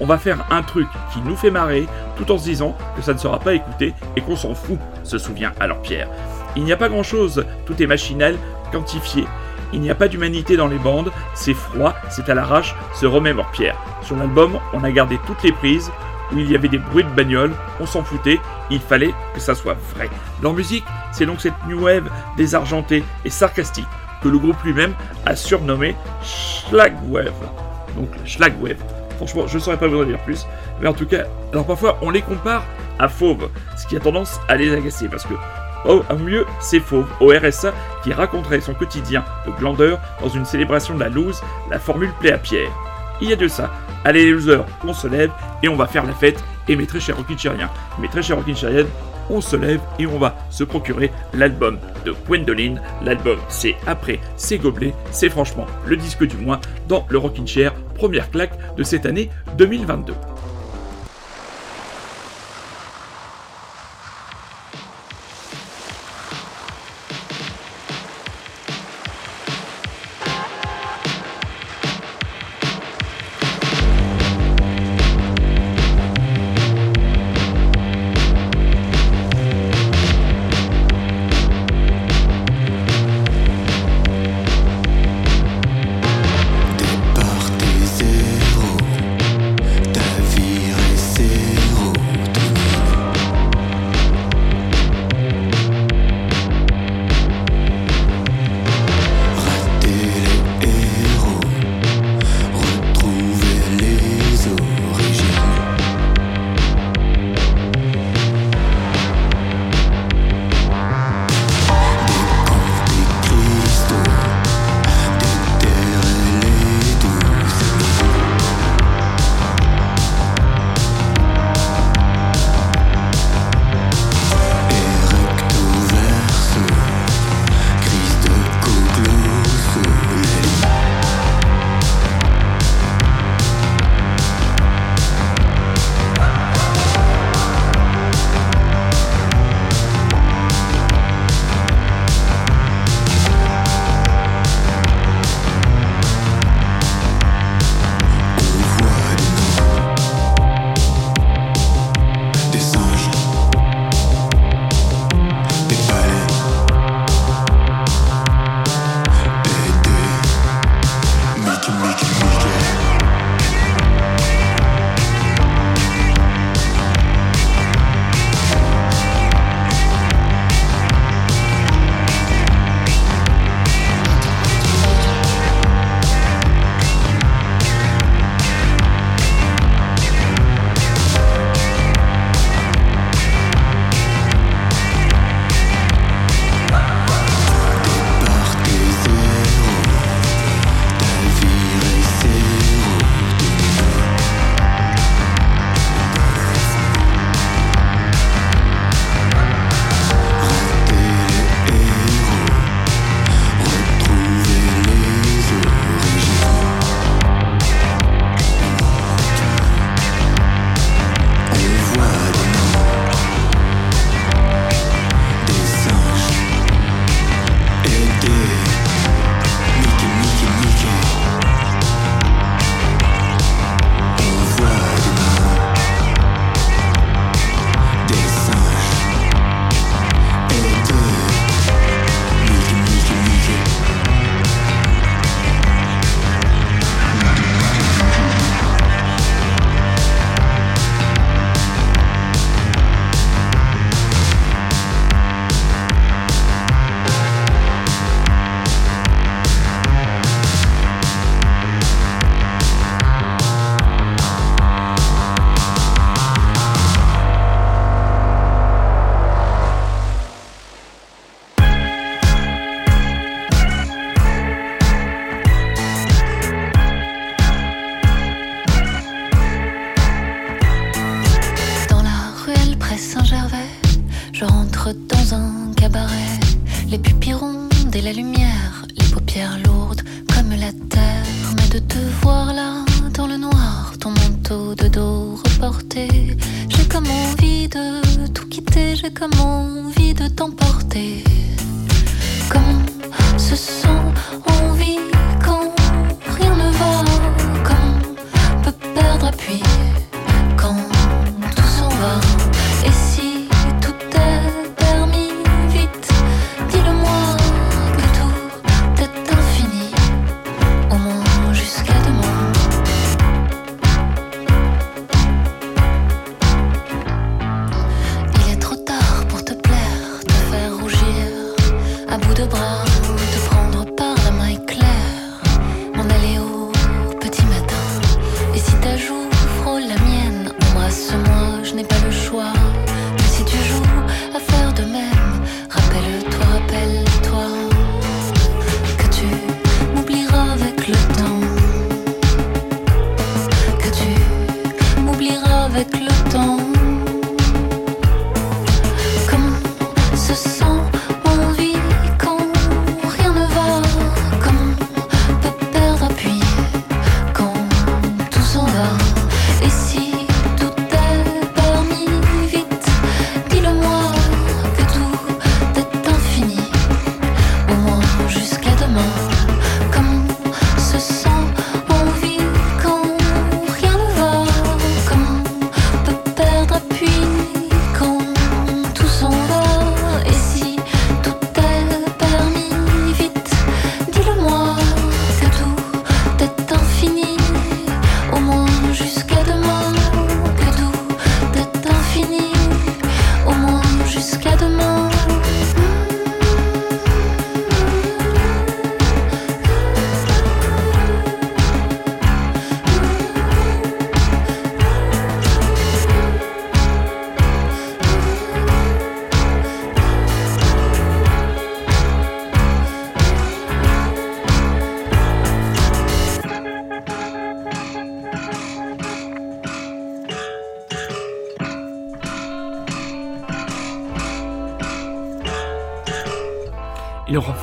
On 0.00 0.06
va 0.06 0.18
faire 0.18 0.46
un 0.50 0.62
truc 0.62 0.88
qui 1.12 1.20
nous 1.20 1.36
fait 1.36 1.50
marrer, 1.50 1.86
tout 2.16 2.30
en 2.32 2.38
se 2.38 2.44
disant 2.44 2.76
que 2.96 3.02
ça 3.02 3.12
ne 3.12 3.18
sera 3.18 3.38
pas 3.38 3.54
écouté 3.54 3.94
et 4.16 4.22
qu'on 4.22 4.36
s'en 4.36 4.54
fout, 4.54 4.78
se 5.04 5.18
souvient 5.18 5.52
alors 5.60 5.82
Pierre. 5.82 6.08
Il 6.56 6.64
n'y 6.64 6.72
a 6.72 6.76
pas 6.76 6.88
grand 6.88 7.02
chose, 7.02 7.44
tout 7.66 7.80
est 7.82 7.86
machinal, 7.86 8.36
quantifié. 8.72 9.24
Il 9.72 9.80
n'y 9.80 9.90
a 9.90 9.94
pas 9.94 10.08
d'humanité 10.08 10.56
dans 10.56 10.66
les 10.68 10.78
bandes, 10.78 11.12
c'est 11.34 11.54
froid, 11.54 11.94
c'est 12.08 12.28
à 12.28 12.34
l'arrache, 12.34 12.74
se 12.94 13.06
remémore 13.06 13.50
Pierre. 13.50 13.76
Sur 14.02 14.16
l'album, 14.16 14.58
on 14.72 14.82
a 14.82 14.90
gardé 14.90 15.18
toutes 15.26 15.42
les 15.42 15.52
prises, 15.52 15.92
où 16.32 16.38
il 16.38 16.50
y 16.50 16.56
avait 16.56 16.68
des 16.68 16.78
bruits 16.78 17.04
de 17.04 17.10
bagnole, 17.10 17.52
on 17.78 17.86
s'en 17.86 18.02
foutait, 18.02 18.40
il 18.70 18.80
fallait 18.80 19.14
que 19.34 19.40
ça 19.40 19.54
soit 19.54 19.76
vrai. 19.94 20.08
Leur 20.42 20.54
musique, 20.54 20.84
c'est 21.12 21.26
donc 21.26 21.40
cette 21.40 21.66
new 21.68 21.84
wave 21.84 22.10
désargentée 22.36 23.04
et 23.24 23.30
sarcastique 23.30 23.86
que 24.22 24.28
le 24.28 24.38
groupe 24.38 24.62
lui-même 24.64 24.94
a 25.26 25.36
surnommé 25.36 25.94
Schlagwave. 26.22 27.32
Donc 27.96 28.08
Schlagwave. 28.24 28.99
Franchement, 29.20 29.46
je 29.46 29.56
ne 29.56 29.60
saurais 29.60 29.76
pas 29.76 29.86
vous 29.86 30.00
en 30.00 30.04
dire 30.04 30.18
plus. 30.20 30.46
Mais 30.80 30.88
en 30.88 30.94
tout 30.94 31.04
cas, 31.04 31.24
alors 31.52 31.66
parfois 31.66 31.98
on 32.00 32.08
les 32.08 32.22
compare 32.22 32.64
à 32.98 33.06
Fauve, 33.06 33.50
ce 33.76 33.86
qui 33.86 33.94
a 33.94 34.00
tendance 34.00 34.40
à 34.48 34.56
les 34.56 34.72
agacer 34.72 35.08
parce 35.08 35.26
que 35.26 35.34
Oh, 35.86 36.02
au 36.10 36.16
mieux, 36.16 36.46
c'est 36.58 36.80
Fauve, 36.80 37.06
au 37.20 37.28
RSA, 37.28 37.74
qui 38.02 38.14
raconterait 38.14 38.62
son 38.62 38.72
quotidien 38.72 39.22
de 39.46 39.52
glandeur 39.52 39.98
dans 40.22 40.30
une 40.30 40.46
célébration 40.46 40.94
de 40.94 41.00
la 41.00 41.10
loose, 41.10 41.42
la 41.70 41.78
formule 41.78 42.12
plaît 42.18 42.32
à 42.32 42.38
Pierre. 42.38 42.70
Il 43.20 43.28
y 43.28 43.32
a 43.34 43.36
de 43.36 43.46
ça. 43.46 43.70
Allez 44.06 44.24
les 44.24 44.30
losers, 44.30 44.64
on 44.86 44.94
se 44.94 45.06
lève 45.06 45.30
et 45.62 45.68
on 45.68 45.76
va 45.76 45.86
faire 45.86 46.06
la 46.06 46.14
fête. 46.14 46.42
Et 46.66 46.76
mes 46.76 46.86
très 46.86 47.00
chers 47.00 47.18
Rockinchériens, 47.18 47.68
mes 47.98 48.08
très 48.08 48.22
chers 48.22 48.36
Rockinchériennes, 48.36 48.88
on 49.30 49.40
se 49.40 49.56
lève 49.56 49.80
et 49.98 50.06
on 50.06 50.18
va 50.18 50.36
se 50.50 50.64
procurer 50.64 51.10
l'album 51.32 51.78
de 52.04 52.12
Gwendoline. 52.26 52.80
L'album, 53.02 53.38
c'est 53.48 53.76
après, 53.86 54.18
c'est 54.36 54.58
Gobelet, 54.58 54.94
c'est 55.10 55.30
franchement 55.30 55.66
le 55.86 55.96
disque 55.96 56.24
du 56.24 56.36
mois 56.36 56.60
dans 56.88 57.06
le 57.08 57.18
Rockin' 57.18 57.46
Chair, 57.46 57.72
première 57.94 58.30
claque 58.30 58.58
de 58.76 58.82
cette 58.82 59.06
année 59.06 59.30
2022. 59.56 60.14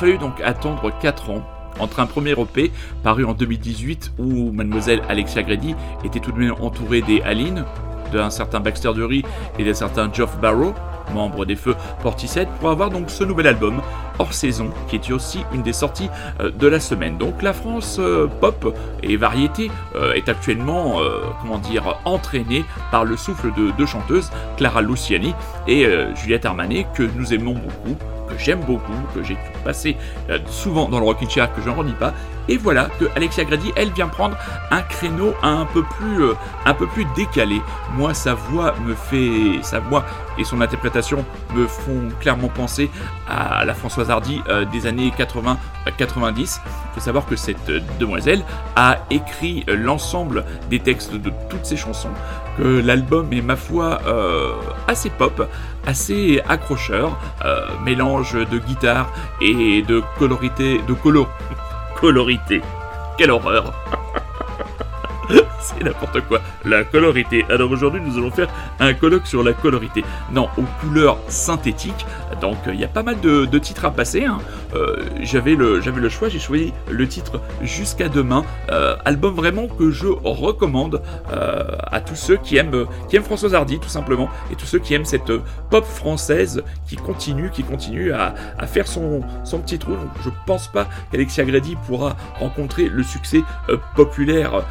Fallu 0.07 0.17
donc 0.17 0.39
attendre 0.41 0.91
4 1.01 1.31
ans 1.31 1.43
entre 1.79 1.99
un 1.99 2.05
premier 2.05 2.31
EP 2.31 2.71
paru 3.03 3.25
en 3.25 3.33
2018 3.33 4.13
où 4.17 4.51
mademoiselle 4.53 5.01
Alexia 5.09 5.43
Grady 5.43 5.75
était 6.05 6.21
tout 6.21 6.31
de 6.31 6.39
même 6.39 6.55
entourée 6.61 7.01
des 7.01 7.21
Aline, 7.21 7.65
d'un 8.13 8.29
certain 8.29 8.61
Baxter 8.61 8.93
Dury 8.93 9.23
et 9.59 9.65
d'un 9.65 9.73
certain 9.73 10.09
Geoff 10.11 10.39
Barrow, 10.39 10.73
membre 11.13 11.45
des 11.45 11.57
Feux 11.57 11.75
Portishead, 12.01 12.47
pour 12.59 12.69
avoir 12.69 12.89
donc 12.89 13.09
ce 13.09 13.25
nouvel 13.25 13.47
album 13.47 13.81
hors 14.17 14.33
saison 14.33 14.69
qui 14.87 14.95
est 14.95 15.11
aussi 15.11 15.41
une 15.53 15.61
des 15.61 15.73
sorties 15.73 16.09
euh, 16.39 16.51
de 16.51 16.67
la 16.67 16.79
semaine. 16.79 17.17
Donc 17.17 17.41
la 17.43 17.51
France 17.51 17.97
euh, 17.99 18.27
pop 18.27 18.73
et 19.03 19.17
variété 19.17 19.69
euh, 19.95 20.13
est 20.13 20.29
actuellement, 20.29 20.99
comment 21.41 21.57
dire, 21.57 21.99
entraînée 22.05 22.63
par 22.91 23.03
le 23.03 23.17
souffle 23.17 23.53
de 23.57 23.71
deux 23.77 23.85
chanteuses, 23.85 24.31
Clara 24.55 24.81
Luciani 24.81 25.33
et 25.67 25.85
Juliette 26.15 26.45
Armanet, 26.45 26.87
que 26.95 27.03
nous 27.03 27.33
aimons 27.33 27.53
beaucoup 27.53 27.97
que 28.27 28.37
j'aime 28.37 28.59
beaucoup, 28.61 28.93
que 29.13 29.23
j'ai 29.23 29.37
passé 29.63 29.97
euh, 30.29 30.39
souvent 30.47 30.89
dans 30.89 30.99
le 30.99 31.05
Rockin' 31.05 31.29
Chair, 31.29 31.53
que 31.53 31.61
je 31.61 31.67
n'en 31.67 31.75
redis 31.75 31.93
pas. 31.93 32.13
Et 32.49 32.57
voilà 32.57 32.89
que 32.99 33.05
Alexia 33.15 33.43
Grady, 33.43 33.73
elle 33.75 33.91
vient 33.91 34.07
prendre 34.07 34.37
un 34.71 34.81
créneau 34.81 35.33
un 35.43 35.65
peu 35.65 35.83
plus, 35.83 36.23
euh, 36.23 36.33
un 36.65 36.73
peu 36.73 36.87
plus 36.87 37.05
décalé. 37.15 37.61
Moi, 37.95 38.13
sa 38.13 38.35
voix 38.35 38.73
me 38.85 38.93
fait, 38.93 39.61
sa 39.63 39.79
voix 39.79 40.05
et 40.37 40.43
son 40.43 40.61
interprétation 40.61 41.25
me 41.55 41.67
font 41.67 42.09
clairement 42.19 42.47
penser 42.47 42.89
à 43.27 43.65
la 43.65 43.73
Françoise 43.73 44.09
Hardy 44.09 44.41
euh, 44.47 44.65
des 44.65 44.85
années 44.85 45.11
80-90. 45.17 45.57
Il 46.37 46.93
faut 46.93 46.99
savoir 46.99 47.25
que 47.25 47.35
cette 47.35 47.69
euh, 47.69 47.79
demoiselle 47.99 48.43
a 48.75 48.99
écrit 49.09 49.65
euh, 49.69 49.75
l'ensemble 49.75 50.45
des 50.69 50.79
textes 50.79 51.13
de 51.13 51.31
toutes 51.49 51.65
ses 51.65 51.77
chansons, 51.77 52.09
que 52.57 52.81
l'album 52.81 53.31
est 53.33 53.41
ma 53.41 53.55
foi 53.55 53.99
euh, 54.07 54.53
assez 54.87 55.09
pop, 55.09 55.47
assez 55.87 56.41
accrocheur, 56.47 57.17
euh, 57.43 57.65
mélange 57.83 58.33
de 58.33 58.59
guitare 58.59 59.09
et 59.41 59.81
de 59.81 60.03
colorité, 60.19 60.81
de 60.87 60.93
colo, 60.93 61.27
colorité. 61.99 62.61
Quelle 63.17 63.31
horreur 63.31 63.73
n'importe 65.87 66.21
quoi. 66.21 66.41
La 66.65 66.83
colorité. 66.83 67.45
Alors 67.49 67.71
aujourd'hui, 67.71 68.01
nous 68.05 68.17
allons 68.17 68.31
faire 68.31 68.49
un 68.79 68.93
colloque 68.93 69.27
sur 69.27 69.43
la 69.43 69.53
colorité. 69.53 70.03
Non, 70.31 70.49
aux 70.57 70.65
couleurs 70.81 71.17
synthétiques. 71.27 72.05
Donc, 72.41 72.57
il 72.67 72.79
y 72.79 72.83
a 72.83 72.87
pas 72.87 73.03
mal 73.03 73.19
de, 73.19 73.45
titres 73.57 73.85
à 73.85 73.91
passer. 73.91 74.25
hein. 74.25 74.39
Euh, 74.75 74.97
j'avais 75.21 75.55
le, 75.55 76.09
choix. 76.09 76.29
J'ai 76.29 76.39
choisi 76.39 76.73
le 76.89 77.07
titre 77.07 77.41
Jusqu'à 77.61 78.09
demain. 78.09 78.43
Euh, 78.71 78.95
album 79.05 79.33
vraiment 79.33 79.67
que 79.67 79.91
je 79.91 80.07
recommande 80.07 81.01
euh, 81.31 81.63
à 81.91 82.01
tous 82.01 82.15
ceux 82.15 82.37
qui 82.37 82.57
aiment, 82.57 82.85
qui 83.09 83.15
aiment 83.15 83.23
Françoise 83.23 83.55
Hardy, 83.55 83.79
tout 83.79 83.89
simplement, 83.89 84.29
et 84.51 84.55
tous 84.55 84.65
ceux 84.65 84.79
qui 84.79 84.93
aiment 84.93 85.05
cette 85.05 85.31
pop 85.69 85.85
française 85.85 86.63
qui 86.87 86.95
continue, 86.95 87.49
qui 87.49 87.63
continue 87.63 88.11
à, 88.11 88.33
à 88.57 88.67
faire 88.67 88.87
son, 88.87 89.21
son 89.43 89.59
petit 89.59 89.79
trou. 89.79 89.93
Je 90.23 90.29
pense 90.45 90.67
pas 90.67 90.87
qu'Alexia 91.11 91.45
Grady 91.45 91.75
pourra 91.87 92.15
rencontrer 92.39 92.89
le 92.89 93.03
succès 93.03 93.41
populaire 93.95 94.63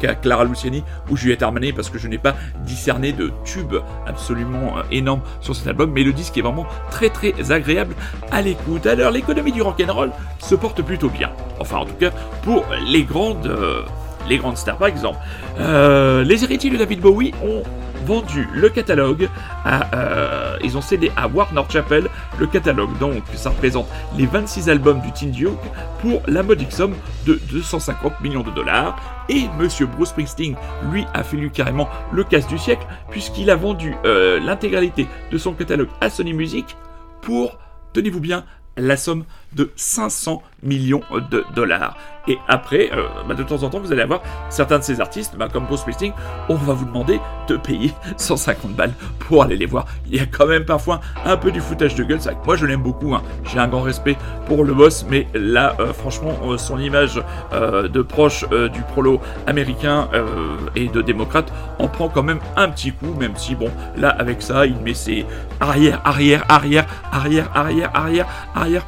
qu'a 0.00 0.14
Clara 0.34 0.48
Luciani 0.48 0.82
ou 1.10 1.16
Juliette 1.16 1.44
Armanet 1.44 1.72
parce 1.72 1.90
que 1.90 1.98
je 1.98 2.08
n'ai 2.08 2.18
pas 2.18 2.34
discerné 2.66 3.12
de 3.12 3.30
tube 3.44 3.76
absolument 4.04 4.78
euh, 4.78 4.82
énorme 4.90 5.20
sur 5.40 5.54
cet 5.54 5.68
album, 5.68 5.92
mais 5.92 6.02
le 6.02 6.12
disque 6.12 6.36
est 6.36 6.40
vraiment 6.40 6.66
très 6.90 7.08
très 7.08 7.52
agréable 7.52 7.94
à 8.32 8.42
l'écoute. 8.42 8.84
Alors 8.86 9.12
l'économie 9.12 9.52
du 9.52 9.62
rock'n'roll 9.62 10.10
se 10.40 10.56
porte 10.56 10.82
plutôt 10.82 11.08
bien. 11.08 11.30
Enfin 11.60 11.76
en 11.76 11.84
tout 11.84 11.94
cas 11.94 12.10
pour 12.42 12.64
les 12.84 13.04
grandes, 13.04 13.46
euh, 13.46 13.82
les 14.28 14.38
grandes 14.38 14.56
stars 14.56 14.76
par 14.76 14.88
exemple. 14.88 15.18
Euh, 15.60 16.24
les 16.24 16.44
héritiers 16.44 16.70
de 16.70 16.76
David 16.76 17.00
Bowie 17.00 17.32
ont 17.42 17.62
vendu 18.04 18.48
le 18.52 18.68
catalogue 18.68 19.28
euh, 19.66 20.56
ils 20.62 20.76
ont 20.76 20.80
cédé 20.80 21.10
à 21.16 21.28
Warner 21.28 21.62
Chappell 21.68 22.08
le 22.38 22.46
catalogue. 22.46 22.96
Donc 22.98 23.22
ça 23.34 23.50
représente 23.50 23.86
les 24.16 24.26
26 24.26 24.68
albums 24.68 25.00
du 25.00 25.12
Teen 25.12 25.30
Duke 25.30 25.52
pour 26.00 26.22
la 26.26 26.42
modique 26.42 26.72
somme 26.72 26.94
de 27.26 27.40
250 27.50 28.20
millions 28.20 28.42
de 28.42 28.50
dollars. 28.50 28.96
Et 29.28 29.44
Monsieur 29.58 29.86
Bruce 29.86 30.10
Springsteen, 30.10 30.54
lui, 30.90 31.06
a 31.14 31.22
fait 31.22 31.36
lui 31.36 31.50
carrément 31.50 31.88
le 32.12 32.24
casse 32.24 32.46
du 32.46 32.58
siècle 32.58 32.86
puisqu'il 33.10 33.50
a 33.50 33.56
vendu 33.56 33.94
euh, 34.04 34.38
l'intégralité 34.40 35.06
de 35.30 35.38
son 35.38 35.52
catalogue 35.52 35.88
à 36.00 36.10
Sony 36.10 36.34
Music 36.34 36.76
pour, 37.22 37.58
tenez-vous 37.94 38.20
bien, 38.20 38.44
la 38.76 38.96
somme 38.96 39.24
de 39.54 39.72
500 39.76 40.42
millions 40.62 41.02
de 41.30 41.44
dollars. 41.54 41.96
Et 42.26 42.38
après, 42.48 42.90
euh, 42.92 43.02
bah, 43.28 43.34
de 43.34 43.42
temps 43.42 43.62
en 43.62 43.68
temps, 43.68 43.80
vous 43.80 43.92
allez 43.92 44.02
avoir 44.02 44.22
certains 44.48 44.78
de 44.78 44.84
ces 44.84 45.00
artistes, 45.00 45.36
bah, 45.36 45.48
comme 45.52 45.66
Bruce 45.66 45.80
Springsteen, 45.80 46.12
on 46.48 46.54
va 46.54 46.72
vous 46.72 46.86
demander 46.86 47.20
de 47.48 47.56
payer 47.56 47.92
150 48.16 48.72
balles 48.72 48.94
pour 49.18 49.42
aller 49.42 49.56
les 49.56 49.66
voir. 49.66 49.84
Il 50.06 50.16
y 50.16 50.20
a 50.20 50.26
quand 50.26 50.46
même 50.46 50.64
parfois 50.64 51.00
un 51.26 51.36
peu 51.36 51.52
du 51.52 51.60
foutage 51.60 51.94
de 51.94 52.02
gueule. 52.04 52.18
Que 52.18 52.46
moi, 52.46 52.56
je 52.56 52.64
l'aime 52.64 52.82
beaucoup. 52.82 53.14
hein. 53.14 53.22
J'ai 53.44 53.58
un 53.58 53.68
grand 53.68 53.82
respect 53.82 54.16
pour 54.46 54.64
le 54.64 54.72
boss, 54.72 55.04
mais 55.10 55.26
là, 55.34 55.76
euh, 55.80 55.92
franchement, 55.92 56.32
euh, 56.46 56.56
son 56.56 56.78
image 56.78 57.20
de 57.52 58.02
proche 58.02 58.44
du 58.72 58.80
prolo 58.82 59.20
américain 59.46 60.08
et 60.74 60.88
de 60.88 61.02
démocrate 61.02 61.52
en 61.78 61.88
prend 61.88 62.08
quand 62.08 62.22
même 62.22 62.40
un 62.56 62.68
petit 62.68 62.92
coup, 62.92 63.14
même 63.18 63.36
si, 63.36 63.54
bon, 63.54 63.70
là, 63.96 64.08
avec 64.08 64.42
ça, 64.42 64.66
il 64.66 64.76
met 64.76 64.94
ses 64.94 65.26
arrière, 65.60 66.00
arrière, 66.04 66.44
arrière, 66.48 66.86
arrière, 67.12 67.50
arrière, 67.54 67.90
arrière, 67.94 68.26
arrière 68.54 68.84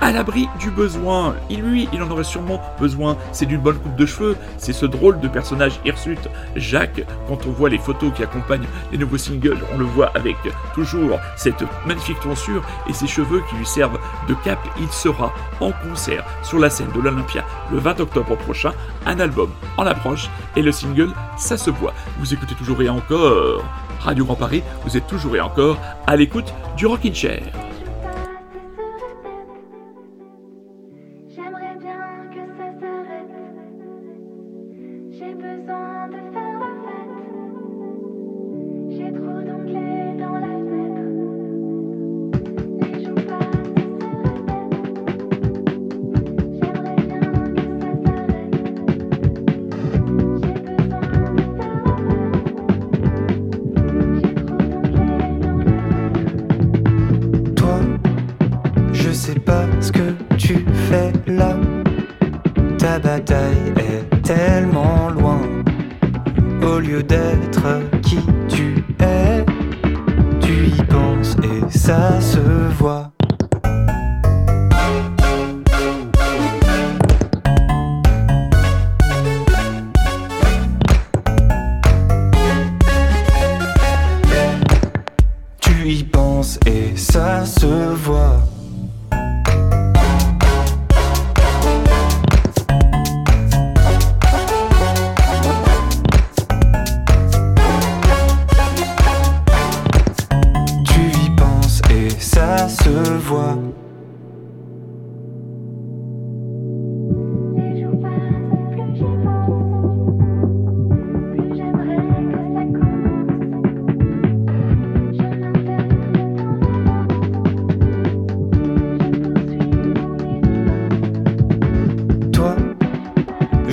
à 0.00 0.12
l'abri 0.12 0.48
du 0.58 0.70
besoin. 0.70 1.34
Et 1.50 1.56
lui, 1.56 1.88
il 1.92 2.02
en 2.02 2.10
aurait 2.10 2.24
sûrement 2.24 2.60
besoin. 2.80 3.16
C'est 3.32 3.46
d'une 3.46 3.60
bonne 3.60 3.78
coupe 3.78 3.96
de 3.96 4.06
cheveux. 4.06 4.36
C'est 4.58 4.72
ce 4.72 4.86
drôle 4.86 5.20
de 5.20 5.28
personnage 5.28 5.80
hirsute. 5.84 6.28
Jacques, 6.56 7.04
quand 7.28 7.46
on 7.46 7.50
voit 7.50 7.68
les 7.68 7.78
photos 7.78 8.12
qui 8.14 8.22
accompagnent 8.22 8.66
les 8.90 8.98
nouveaux 8.98 9.18
singles, 9.18 9.58
on 9.74 9.78
le 9.78 9.84
voit 9.84 10.10
avec 10.14 10.36
toujours 10.74 11.18
cette 11.36 11.64
magnifique 11.86 12.20
tonsure 12.20 12.62
et 12.88 12.92
ses 12.92 13.06
cheveux 13.06 13.42
qui 13.48 13.56
lui 13.56 13.66
servent 13.66 13.98
de 14.28 14.34
cap. 14.44 14.58
Il 14.80 14.88
sera 14.88 15.32
en 15.60 15.72
concert 15.72 16.24
sur 16.42 16.58
la 16.58 16.70
scène 16.70 16.90
de 16.94 17.00
l'Olympia 17.00 17.44
le 17.70 17.78
20 17.78 18.00
octobre 18.00 18.36
prochain. 18.36 18.72
Un 19.06 19.18
album 19.20 19.50
en 19.76 19.86
approche 19.86 20.30
et 20.56 20.62
le 20.62 20.72
single, 20.72 21.12
ça 21.36 21.56
se 21.56 21.70
voit. 21.70 21.94
Vous 22.18 22.32
écoutez 22.32 22.54
toujours 22.54 22.82
et 22.82 22.88
encore 22.88 23.62
Radio 24.00 24.24
Grand 24.24 24.36
Paris. 24.36 24.62
Vous 24.84 24.96
êtes 24.96 25.06
toujours 25.06 25.36
et 25.36 25.40
encore 25.40 25.78
à 26.06 26.16
l'écoute 26.16 26.52
du 26.76 26.86
Rockin' 26.86 27.14
Chair. 27.14 27.71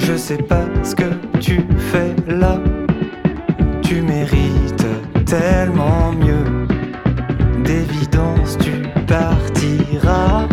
Je 0.10 0.18
sais 0.18 0.38
pas 0.38 0.66
ce 0.84 0.96
que 0.96 1.10
tu 1.40 1.62
fais 1.92 2.16
là. 2.28 2.60
Tu 3.84 4.02
mérites 4.02 4.88
tellement 5.26 6.12
mieux. 6.14 6.68
D'évidence, 7.64 8.58
tu 8.58 8.72
partiras. 9.06 10.48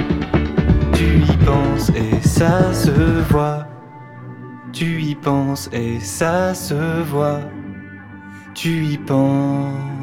Tu 0.92 1.20
y 1.20 1.36
penses 1.44 1.90
et 1.90 2.20
ça 2.20 2.74
se 2.74 3.22
voit. 3.30 3.66
Tu 4.72 5.00
y 5.02 5.14
penses 5.14 5.70
et 5.72 6.00
ça 6.00 6.52
se 6.52 7.02
voit. 7.02 7.40
Tu 8.52 8.84
y 8.84 8.98
penses 8.98 9.95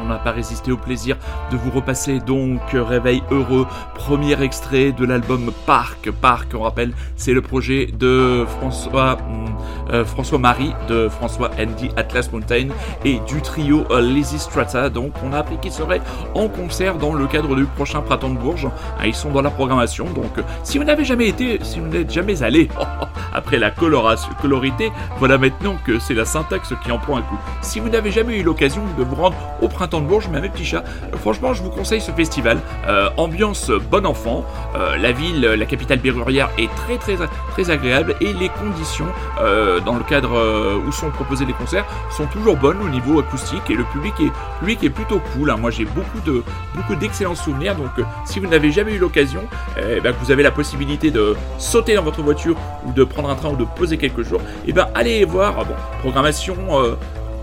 on 0.00 0.04
n'a 0.04 0.18
pas 0.18 0.32
résisté 0.32 0.72
au 0.72 0.76
plaisir 0.76 1.16
de 1.50 1.56
vous 1.56 1.70
repasser 1.70 2.18
donc 2.20 2.60
euh, 2.74 2.82
Réveil 2.82 3.22
heureux, 3.30 3.66
premier 3.94 4.40
extrait 4.42 4.92
de 4.92 5.04
l'album 5.04 5.50
Parc. 5.66 6.10
Parc, 6.10 6.54
on 6.54 6.62
rappelle, 6.62 6.92
c'est 7.16 7.32
le 7.32 7.40
projet 7.40 7.86
de 7.86 8.44
François 8.58 9.16
hum, 9.20 9.54
euh, 9.90 10.38
Marie, 10.38 10.72
de 10.88 11.08
François 11.08 11.50
Andy 11.58 11.90
Atlas 11.96 12.30
Mountain 12.32 12.68
et 13.04 13.20
du 13.26 13.40
trio 13.42 13.84
euh, 13.90 14.22
Strata. 14.22 14.90
Donc 14.90 15.12
on 15.24 15.32
a 15.32 15.38
appris 15.38 15.58
qu'ils 15.58 15.72
seraient 15.72 16.00
en 16.34 16.48
concert 16.48 16.96
dans 16.96 17.14
le 17.14 17.26
cadre 17.26 17.54
du 17.54 17.64
prochain 17.64 18.00
Printemps 18.00 18.30
de 18.30 18.38
Bourges. 18.38 18.68
Ah, 18.98 19.06
ils 19.06 19.14
sont 19.14 19.30
dans 19.30 19.42
la 19.42 19.50
programmation. 19.50 20.06
Donc 20.06 20.38
euh, 20.38 20.42
si 20.62 20.78
vous 20.78 20.84
n'avez 20.84 21.04
jamais 21.04 21.28
été, 21.28 21.58
si 21.62 21.80
vous 21.80 21.88
n'êtes 21.88 22.12
jamais 22.12 22.42
allé, 22.42 22.68
après 23.32 23.58
la 23.58 23.70
coloration, 23.70 24.30
colorité, 24.40 24.92
voilà 25.18 25.38
maintenant 25.38 25.76
que 25.84 25.98
c'est 25.98 26.14
la 26.14 26.24
syntaxe 26.24 26.72
qui 26.82 26.92
en 26.92 26.98
prend 26.98 27.16
un 27.16 27.22
coup. 27.22 27.38
Si 27.62 27.80
vous 27.80 27.88
n'avez 27.88 28.10
jamais 28.10 28.38
eu 28.38 28.42
l'occasion 28.42 28.82
de 28.98 29.04
vous 29.04 29.16
rendre 29.16 29.36
au 29.60 29.68
Printemps 29.68 30.00
de 30.00 30.06
Bourges, 30.06 30.28
mais 30.32 30.40
mes 30.40 30.48
petits 30.48 30.64
chats, 30.64 30.84
franchement, 31.20 31.54
je 31.54 31.62
vous 31.62 31.70
conseille 31.70 32.00
ce 32.00 32.12
festival. 32.12 32.58
Euh, 32.86 33.08
ambiance 33.16 33.70
bon 33.90 34.06
enfant. 34.06 34.44
Euh, 34.76 34.96
la 34.96 35.12
ville, 35.12 35.40
la 35.40 35.66
capitale 35.66 35.98
berrurière 35.98 36.50
est 36.58 36.68
très 36.74 36.96
très 36.96 37.16
très 37.50 37.70
agréable 37.70 38.14
et 38.20 38.32
les 38.32 38.48
conditions 38.48 39.06
euh, 39.40 39.80
dans 39.80 39.94
le 39.94 40.04
cadre 40.04 40.82
où 40.86 40.92
sont 40.92 41.10
proposés 41.10 41.44
les 41.44 41.52
concerts 41.52 41.84
sont 42.10 42.26
toujours 42.26 42.56
bonnes 42.56 42.80
au 42.82 42.88
niveau 42.88 43.20
acoustique 43.20 43.68
et 43.70 43.74
le 43.74 43.84
public 43.84 44.14
est, 44.20 44.32
public 44.60 44.82
est 44.84 44.90
plutôt 44.90 45.20
cool. 45.32 45.50
hein. 45.50 45.56
Moi, 45.56 45.70
j'ai 45.70 45.84
beaucoup 45.84 46.20
de 46.24 46.42
beaucoup 46.74 46.94
d'excellents 46.94 47.34
souvenirs. 47.34 47.74
Donc, 47.76 47.90
si 48.24 48.40
vous 48.40 48.46
n'avez 48.46 48.70
jamais 48.72 48.94
eu 48.94 48.98
l'occasion, 48.98 49.42
eh 49.78 50.00
ben, 50.00 50.14
vous 50.20 50.30
avez 50.30 50.42
la 50.42 50.50
possibilité 50.50 51.10
de 51.10 51.36
sauter 51.58 51.94
dans 51.94 52.02
votre 52.02 52.22
voiture 52.22 52.56
ou 52.86 52.92
de 52.92 53.04
prendre 53.04 53.30
un 53.30 53.34
train 53.34 53.50
ou 53.50 53.56
de 53.56 53.64
poser 53.64 53.96
quelques 53.98 54.22
jours, 54.22 54.40
et 54.66 54.72
ben 54.72 54.88
allez 54.94 55.24
voir. 55.24 55.64
Bon, 55.64 55.74
programmation. 56.00 56.56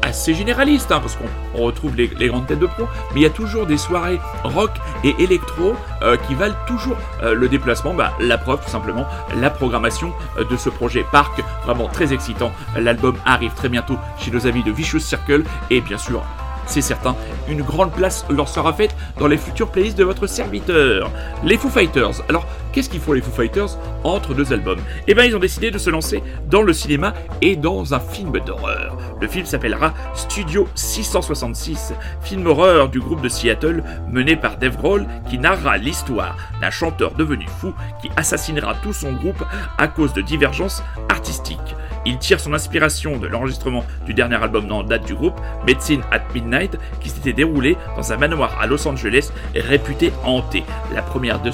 Assez 0.02 0.34
généraliste, 0.34 0.92
hein, 0.92 1.00
parce 1.00 1.16
qu'on 1.16 1.26
on 1.56 1.64
retrouve 1.64 1.96
les, 1.96 2.10
les 2.18 2.28
grandes 2.28 2.48
têtes 2.48 2.60
de 2.60 2.66
pro, 2.66 2.88
mais 3.14 3.22
il 3.22 3.24
y 3.24 3.26
a 3.26 3.30
toujours 3.30 3.66
des 3.66 3.78
soirées 3.78 4.20
rock 4.44 4.72
et 5.04 5.16
électro 5.20 5.76
euh, 6.02 6.18
qui 6.28 6.36
valent 6.36 6.56
toujours 6.68 6.98
euh, 7.24 7.34
le 7.34 7.48
déplacement. 7.48 7.94
Bah, 7.94 8.14
la 8.20 8.38
preuve, 8.38 8.64
tout 8.64 8.70
simplement, 8.70 9.06
la 9.36 9.50
programmation 9.50 10.14
euh, 10.38 10.44
de 10.44 10.58
ce 10.58 10.70
projet 10.70 11.06
Parc, 11.12 11.42
vraiment 11.66 11.88
très 11.88 12.14
excitant. 12.14 12.52
L'album 12.78 13.16
arrive 13.26 13.54
très 13.54 13.70
bientôt 13.70 13.98
chez 14.18 14.32
nos 14.32 14.48
amis 14.48 14.64
de 14.64 14.72
Vicious 14.72 15.00
Circle, 15.00 15.44
et 15.70 15.82
bien 15.82 15.98
sûr, 15.98 16.24
c'est 16.66 16.82
certain, 16.82 17.16
une 17.50 17.62
grande 17.62 17.92
place 17.92 18.26
leur 18.30 18.48
sera 18.48 18.74
faite 18.74 18.96
dans 19.20 19.28
les 19.28 19.38
futures 19.38 19.70
playlists 19.70 19.98
de 19.98 20.04
votre 20.04 20.28
serviteur. 20.28 21.12
Les 21.44 21.58
Foo 21.58 21.70
Fighters. 21.70 22.22
Alors, 22.30 22.46
qu'est-ce 22.72 22.90
qu'ils 22.90 23.02
font 23.02 23.14
les 23.14 23.22
Foo 23.22 23.32
Fighters 23.32 23.78
entre 24.04 24.34
deux 24.34 24.54
albums? 24.54 24.80
Eh 25.08 25.14
bien, 25.14 25.26
ils 25.26 25.36
ont 25.36 25.40
décidé 25.40 25.72
de 25.72 25.78
se 25.78 25.90
lancer 25.90 26.24
dans 26.48 26.62
le 26.62 26.74
cinéma 26.74 27.14
et 27.42 27.56
dans 27.56 27.94
un 27.94 28.00
film 28.00 28.32
d'horreur. 28.40 28.98
Le 29.20 29.28
film 29.28 29.46
s'appellera 29.46 29.94
Studio 30.16 30.68
666, 30.76 31.94
film 32.22 32.48
horreur 32.48 32.90
du 32.90 33.00
groupe 33.00 33.22
de 33.22 33.30
Seattle 33.30 33.84
mené 34.10 34.36
par 34.36 34.58
Dave 34.58 34.78
Grohl 34.78 35.06
qui 35.30 35.38
narrera 35.38 35.78
l'histoire 35.78 36.38
d'un 36.62 36.72
chanteur 36.72 37.14
devenu 37.14 37.46
fou 37.60 37.74
qui 38.02 38.10
assassinera 38.16 38.76
tout 38.82 38.94
son 38.94 39.14
groupe 39.14 39.44
à 39.78 39.88
cause 39.88 40.14
de 40.14 40.22
divergences 40.22 40.84
artistiques. 41.10 41.76
Il 42.06 42.18
tire 42.18 42.40
son 42.40 42.54
inspiration 42.54 43.18
de 43.18 43.28
l'enregistrement 43.28 43.86
du 44.06 44.14
dernier 44.14 44.36
album 44.36 44.72
en 44.72 44.84
date 44.84 45.06
du 45.06 45.14
groupe, 45.14 45.40
Medicine 45.68 46.02
at 46.12 46.22
Midnight, 46.34 46.78
qui 47.00 47.10
s'était 47.10 47.34
déroulé 47.34 47.78
dans 47.96 48.12
un 48.12 48.18
manoir 48.18 48.58
à 48.60 48.66
Los 48.66 48.88
Angeles 48.88 49.32
réputé 49.56 50.12
hanté. 50.24 50.64
La 50.94 51.02
première 51.02 51.42
de, 51.42 51.52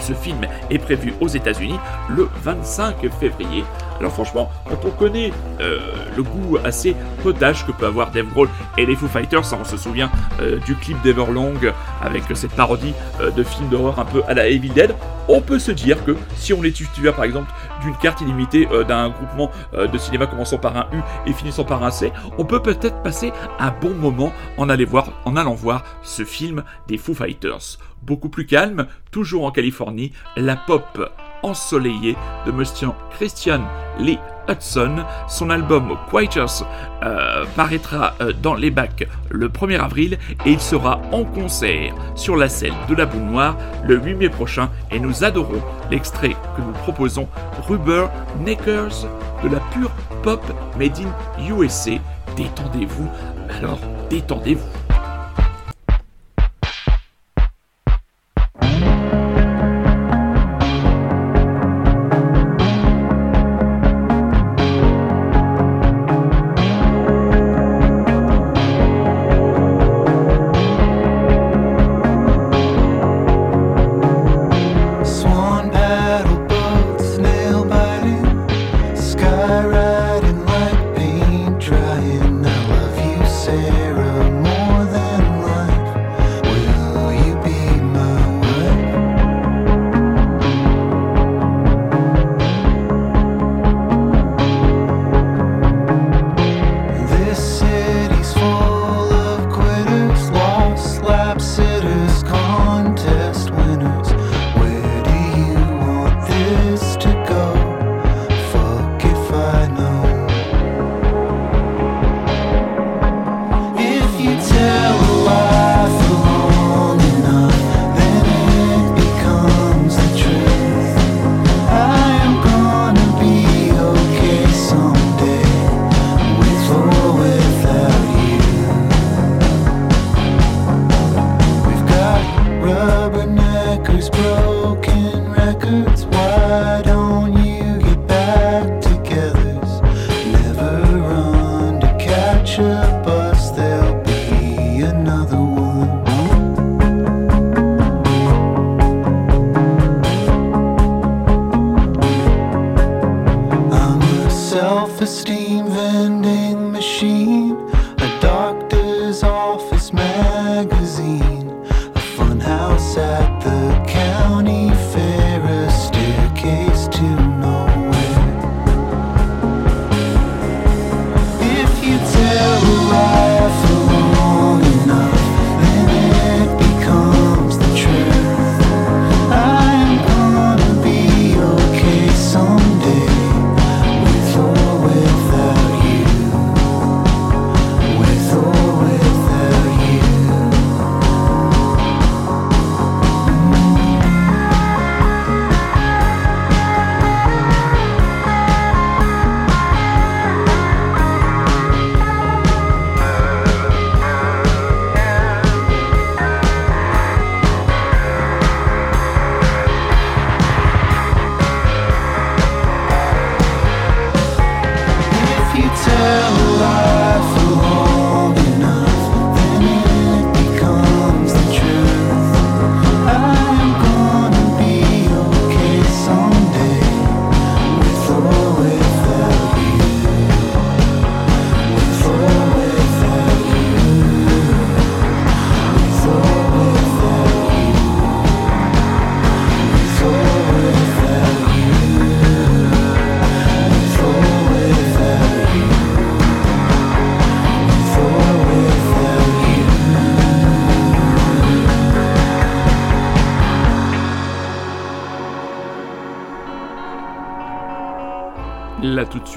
ce 0.00 0.12
film 0.12 0.46
est 0.70 0.78
prévue 0.78 1.12
aux 1.20 1.28
États-Unis 1.28 1.78
le 2.08 2.28
25 2.42 3.08
février. 3.20 3.64
Alors 4.00 4.12
franchement, 4.12 4.50
quand 4.68 4.84
on 4.84 4.90
connaît 4.90 5.32
euh, 5.60 5.78
le 6.16 6.22
goût 6.22 6.58
assez 6.64 6.94
potage 7.22 7.66
que 7.66 7.72
peut 7.72 7.86
avoir 7.86 8.10
Dave 8.10 8.26
Grohl 8.26 8.48
et 8.76 8.86
les 8.86 8.94
Foo 8.94 9.08
Fighters, 9.08 9.44
ça, 9.44 9.58
on 9.60 9.64
se 9.64 9.76
souvient 9.76 10.10
euh, 10.40 10.58
du 10.60 10.76
clip 10.76 11.00
d'Everlong 11.02 11.72
avec 12.00 12.24
cette 12.34 12.52
parodie 12.52 12.94
euh, 13.20 13.30
de 13.30 13.42
film 13.42 13.68
d'horreur 13.68 13.98
un 13.98 14.04
peu 14.04 14.22
à 14.28 14.34
la 14.34 14.48
Evil 14.48 14.70
Dead, 14.70 14.94
on 15.28 15.40
peut 15.40 15.58
se 15.58 15.72
dire 15.72 16.04
que 16.04 16.16
si 16.36 16.52
on 16.52 16.62
est 16.62 16.70
titulaire 16.70 17.14
par 17.14 17.24
exemple 17.24 17.52
d'une 17.82 17.96
carte 17.96 18.20
illimitée 18.20 18.66
d'un 18.86 19.10
groupement 19.10 19.50
de 19.74 19.98
cinéma 19.98 20.26
commençant 20.26 20.56
par 20.56 20.76
un 20.76 20.86
U 20.92 21.00
et 21.26 21.32
finissant 21.34 21.64
par 21.64 21.82
un 21.82 21.90
C, 21.90 22.12
on 22.38 22.46
peut 22.46 22.62
peut-être 22.62 23.02
passer 23.02 23.32
un 23.58 23.70
bon 23.70 23.94
moment 23.94 24.32
en 24.56 24.68
allant 24.70 25.54
voir 25.54 25.84
ce 26.02 26.24
film 26.24 26.64
des 26.86 26.96
Foo 26.96 27.14
Fighters. 27.14 27.78
Beaucoup 28.02 28.30
plus 28.30 28.46
calme, 28.46 28.86
toujours 29.10 29.44
en 29.44 29.50
Californie, 29.50 30.12
la 30.36 30.56
pop 30.56 31.10
ensoleillée 31.42 32.16
de 32.46 32.52
Monsieur 32.52 32.88
Christian 33.10 33.60
Lee 33.98 34.18
Hudson. 34.48 35.04
Son 35.28 35.50
album 35.50 35.96
Quieters 36.10 36.64
euh, 37.02 37.44
paraîtra 37.56 38.14
euh, 38.20 38.32
dans 38.42 38.54
les 38.54 38.70
bacs 38.70 39.06
le 39.30 39.48
1er 39.48 39.78
avril 39.78 40.18
et 40.46 40.50
il 40.50 40.60
sera 40.60 41.00
en 41.12 41.24
concert 41.24 41.94
sur 42.14 42.36
la 42.36 42.48
scène 42.48 42.74
de 42.88 42.94
la 42.94 43.06
Boule 43.06 43.22
Noire 43.22 43.56
le 43.84 43.98
8 43.98 44.14
mai 44.14 44.28
prochain 44.28 44.70
et 44.90 44.98
nous 44.98 45.24
adorons 45.24 45.62
l'extrait 45.90 46.36
que 46.56 46.62
nous 46.62 46.72
proposons 46.72 47.28
Rubber 47.68 48.06
Neckers 48.40 49.06
de 49.42 49.48
la 49.48 49.60
pure 49.72 49.90
pop 50.22 50.42
made 50.78 50.98
in 50.98 51.44
USA. 51.44 51.92
Détendez-vous, 52.36 53.08
alors 53.50 53.80
détendez-vous. 54.10 54.77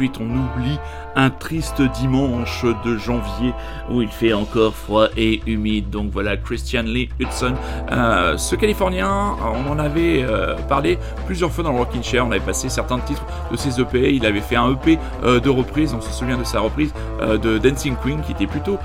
Là 0.01 0.07
tout 0.07 0.17
de 0.17 0.17
suite, 0.17 0.17
on 0.19 0.59
oublie 0.59 0.79
un 1.15 1.29
triste 1.29 1.81
dimanche 1.81 2.65
de 2.85 2.97
janvier 2.97 3.53
où 3.89 4.01
il 4.01 4.09
fait 4.09 4.33
encore 4.33 4.73
froid 4.73 5.07
et 5.17 5.41
humide. 5.45 5.89
Donc 5.89 6.11
voilà, 6.11 6.37
Christian 6.37 6.83
Lee 6.83 7.09
Hudson, 7.19 7.53
euh, 7.91 8.37
ce 8.37 8.55
Californien, 8.55 9.35
on 9.41 9.69
en 9.69 9.79
avait 9.79 10.23
euh, 10.23 10.55
parlé 10.69 10.97
plusieurs 11.25 11.51
fois 11.51 11.63
dans 11.63 11.71
le 11.71 11.79
Rockin' 11.79 12.03
Chair. 12.03 12.25
On 12.25 12.31
avait 12.31 12.39
passé 12.39 12.69
certains 12.69 12.99
titres 12.99 13.25
de 13.51 13.57
ses 13.57 13.79
EP. 13.79 14.13
Il 14.13 14.25
avait 14.25 14.41
fait 14.41 14.55
un 14.55 14.71
EP 14.71 14.97
euh, 15.23 15.39
de 15.39 15.49
reprise. 15.49 15.93
On 15.93 16.01
se 16.01 16.11
souvient 16.11 16.37
de 16.37 16.43
sa 16.43 16.59
reprise 16.59 16.93
euh, 17.21 17.37
de 17.37 17.57
Dancing 17.57 17.95
Queen 18.01 18.21
qui 18.21 18.31
était 18.31 18.47
plutôt, 18.47 18.79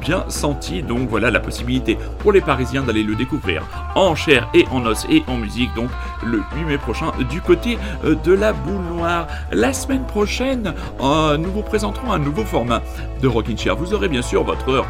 bien 0.00 0.24
senti. 0.28 0.82
Donc 0.82 1.08
voilà 1.08 1.30
la 1.30 1.40
possibilité 1.40 1.98
pour 2.18 2.32
les 2.32 2.40
Parisiens 2.40 2.82
d'aller 2.82 3.02
le 3.02 3.14
découvrir 3.14 3.62
en 3.94 4.14
chair 4.14 4.48
et 4.54 4.66
en 4.70 4.84
os 4.86 5.06
et 5.10 5.22
en 5.26 5.36
musique. 5.36 5.74
Donc 5.74 5.90
le 6.24 6.42
8 6.56 6.64
mai 6.64 6.78
prochain 6.78 7.12
du 7.30 7.40
côté 7.40 7.78
euh, 8.04 8.14
de 8.24 8.32
la 8.32 8.52
boule 8.52 8.82
noire. 8.96 9.26
La 9.50 9.72
semaine 9.72 10.04
prochaine, 10.06 10.74
nous 11.00 11.50
vous 11.50 11.62
présenterons 11.62 12.12
un 12.12 12.18
nouveau 12.18 12.44
format 12.44 12.82
de 13.20 13.28
Rockin' 13.28 13.56
Chair. 13.56 13.76
Vous 13.76 13.94
aurez 13.94 14.08
bien 14.08 14.22
sûr 14.22 14.44
votre 14.44 14.68
heure 14.70 14.86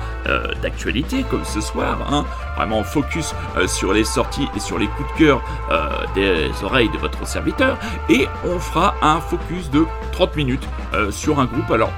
d'actualité 0.62 1.24
comme 1.30 1.44
ce 1.44 1.60
soir, 1.60 1.98
hein, 2.10 2.24
vraiment 2.56 2.82
focus 2.82 3.34
euh, 3.56 3.66
sur 3.66 3.92
les 3.92 4.04
sorties 4.04 4.48
et 4.56 4.60
sur 4.60 4.78
les 4.78 4.86
coups 4.86 5.12
de 5.12 5.18
cœur 5.18 5.42
euh, 5.70 5.88
des 6.14 6.50
oreilles 6.64 6.90
de 6.90 6.98
votre 6.98 7.26
serviteur. 7.26 7.78
Et 8.08 8.26
on 8.44 8.58
fera 8.58 8.94
un 9.02 9.20
focus 9.20 9.70
de 9.70 9.86
30 10.12 10.36
minutes 10.36 10.68
euh, 10.94 11.10
sur 11.10 11.40
un 11.40 11.46
groupe. 11.46 11.70
Alors 11.70 11.90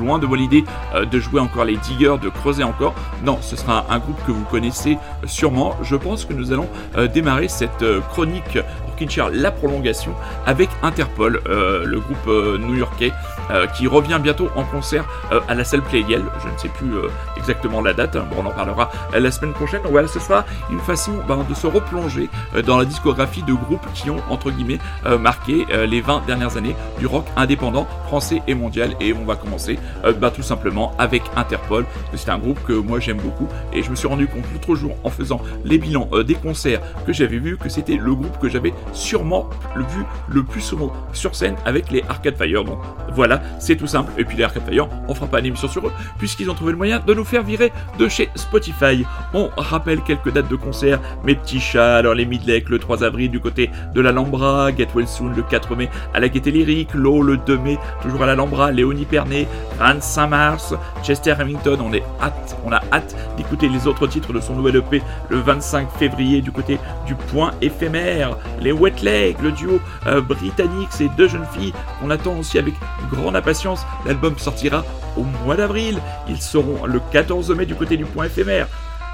loin 0.00 0.18
de 0.18 0.26
moi 0.26 0.36
l'idée 0.36 0.64
de 1.10 1.18
jouer 1.18 1.40
encore 1.40 1.64
les 1.64 1.76
diggers, 1.76 2.16
de 2.20 2.28
creuser 2.28 2.62
encore. 2.62 2.94
Non, 3.24 3.38
ce 3.40 3.56
sera 3.56 3.86
un 3.88 3.98
groupe 3.98 4.18
que 4.26 4.32
vous 4.32 4.44
connaissez 4.44 4.98
sûrement. 5.24 5.76
Je 5.82 5.96
pense 5.96 6.26
que 6.26 6.34
nous 6.34 6.52
allons 6.52 6.68
démarrer 7.14 7.48
cette 7.48 7.82
chronique 8.10 8.58
Rockin' 8.86 9.08
Chair, 9.08 9.30
la 9.32 9.50
prolongation, 9.50 10.12
avec 10.44 10.68
Interpol, 10.82 11.40
le 11.46 12.00
groupe 12.00 12.26
new-yorkais, 12.60 13.12
euh, 13.50 13.66
qui 13.66 13.86
revient 13.86 14.18
bientôt 14.22 14.48
en 14.56 14.64
concert 14.64 15.04
euh, 15.32 15.40
à 15.48 15.54
la 15.54 15.64
salle 15.64 15.82
Playdiel. 15.82 16.22
Je 16.42 16.52
ne 16.52 16.58
sais 16.58 16.68
plus 16.68 16.94
euh, 16.94 17.08
exactement 17.36 17.80
la 17.80 17.92
date, 17.92 18.16
hein. 18.16 18.26
bon, 18.30 18.42
on 18.42 18.46
en 18.46 18.50
parlera 18.50 18.90
la 19.12 19.30
semaine 19.30 19.52
prochaine. 19.52 19.82
Donc 19.82 19.92
voilà, 19.92 20.08
ce 20.08 20.20
sera 20.20 20.44
une 20.70 20.80
façon 20.80 21.12
ben, 21.26 21.44
de 21.48 21.54
se 21.54 21.66
replonger 21.66 22.28
dans 22.66 22.78
la 22.78 22.84
discographie 22.84 23.42
de 23.42 23.52
groupes 23.52 23.86
qui 23.94 24.10
ont, 24.10 24.22
entre 24.28 24.50
guillemets, 24.50 24.78
marqué 25.18 25.66
les 25.86 26.00
20 26.00 26.24
dernières 26.26 26.56
années 26.56 26.76
du 26.98 27.06
rock 27.06 27.26
indépendant 27.36 27.86
français 28.06 28.42
et 28.46 28.54
mondial. 28.54 28.94
Et 29.00 29.12
on 29.12 29.24
va 29.24 29.36
commencer 29.36 29.78
bah, 30.20 30.30
tout 30.30 30.42
simplement 30.42 30.92
avec 30.98 31.22
Interpol. 31.36 31.84
C'est 32.14 32.30
un 32.30 32.38
groupe 32.38 32.62
que 32.64 32.72
moi 32.72 33.00
j'aime 33.00 33.18
beaucoup 33.18 33.48
et 33.72 33.82
je 33.82 33.90
me 33.90 33.96
suis 33.96 34.08
rendu 34.08 34.26
compte 34.26 34.44
l'autre 34.52 34.74
jour 34.74 34.96
en 35.04 35.10
faisant 35.10 35.40
les 35.64 35.78
bilans 35.78 36.08
des 36.26 36.34
concerts 36.34 36.80
que 37.06 37.12
j'avais 37.12 37.38
vus 37.38 37.56
que 37.56 37.68
c'était 37.68 37.96
le 37.96 38.14
groupe 38.14 38.38
que 38.38 38.48
j'avais 38.48 38.74
sûrement 38.92 39.48
vu 39.76 40.04
le 40.28 40.42
plus 40.42 40.60
souvent 40.60 40.92
sur 41.12 41.34
scène 41.34 41.56
avec 41.64 41.90
les 41.90 42.02
Arcade 42.08 42.36
Fire. 42.36 42.64
Donc 42.64 42.78
voilà, 43.12 43.37
c'est 43.58 43.76
tout 43.76 43.86
simple. 43.86 44.12
Et 44.18 44.24
puis 44.24 44.36
les 44.36 44.44
Arcade 44.44 44.62
Fire, 44.68 44.88
on 45.08 45.14
fera 45.14 45.26
pas 45.26 45.40
une 45.40 45.46
émission 45.46 45.68
sur 45.68 45.86
eux 45.86 45.92
puisqu'ils 46.18 46.50
ont 46.50 46.54
trouvé 46.54 46.72
le 46.72 46.78
moyen 46.78 47.00
de 47.00 47.14
nous 47.14 47.24
faire 47.24 47.42
virer 47.42 47.72
de 47.98 48.08
chez 48.08 48.30
Spotify. 48.34 49.04
On 49.34 49.50
rappelle 49.56 50.02
quelques 50.02 50.32
dates 50.32 50.48
de 50.48 50.56
concert. 50.56 51.00
Mes 51.24 51.34
petits 51.34 51.60
chats, 51.60 51.96
alors 51.96 52.14
les 52.14 52.26
Midlake 52.26 52.68
le 52.68 52.78
3 52.78 53.04
avril 53.04 53.30
du 53.30 53.40
côté 53.40 53.70
de 53.94 54.00
l'Alhambra, 54.00 54.70
Get 54.76 54.88
Well 54.94 55.08
Soon 55.08 55.32
le 55.34 55.42
4 55.42 55.76
mai 55.76 55.88
à 56.14 56.20
la 56.20 56.28
Gaieté 56.28 56.50
Lyrique, 56.50 56.94
Low 56.94 57.22
le 57.22 57.36
2 57.36 57.58
mai 57.58 57.78
toujours 58.02 58.22
à 58.22 58.26
l'Alhambra, 58.26 58.70
Léonie 58.72 59.04
Pernet, 59.04 59.46
25 59.78 60.26
mars, 60.26 60.74
Chester 61.02 61.34
Hamilton, 61.38 61.80
on 61.82 61.92
est 61.92 62.02
hâte, 62.20 62.56
on 62.64 62.72
a 62.72 62.82
hâte 62.92 63.16
d'écouter 63.36 63.68
les 63.68 63.86
autres 63.86 64.06
titres 64.06 64.32
de 64.32 64.40
son 64.40 64.54
nouvel 64.54 64.76
EP 64.76 65.02
le 65.28 65.38
25 65.38 65.88
février 65.98 66.40
du 66.40 66.52
côté 66.52 66.78
du 67.06 67.14
point 67.14 67.52
éphémère, 67.60 68.36
les 68.60 68.72
Wet 68.72 68.94
le 69.42 69.52
duo 69.52 69.80
euh, 70.06 70.20
britannique, 70.20 70.88
ces 70.90 71.08
deux 71.16 71.28
jeunes 71.28 71.46
filles 71.52 71.72
qu'on 72.00 72.10
attend 72.10 72.36
aussi 72.38 72.58
avec 72.58 72.74
grande 73.28 73.36
impatience. 73.36 73.84
L'album 74.06 74.38
sortira 74.38 74.84
au 75.18 75.22
mois 75.44 75.56
d'avril, 75.56 76.00
ils 76.28 76.40
seront 76.40 76.86
le 76.86 76.98
14 77.12 77.50
mai 77.50 77.66
du 77.66 77.74
côté 77.74 77.98
du 77.98 78.06
point 78.06 78.24
éphémère. 78.24 78.68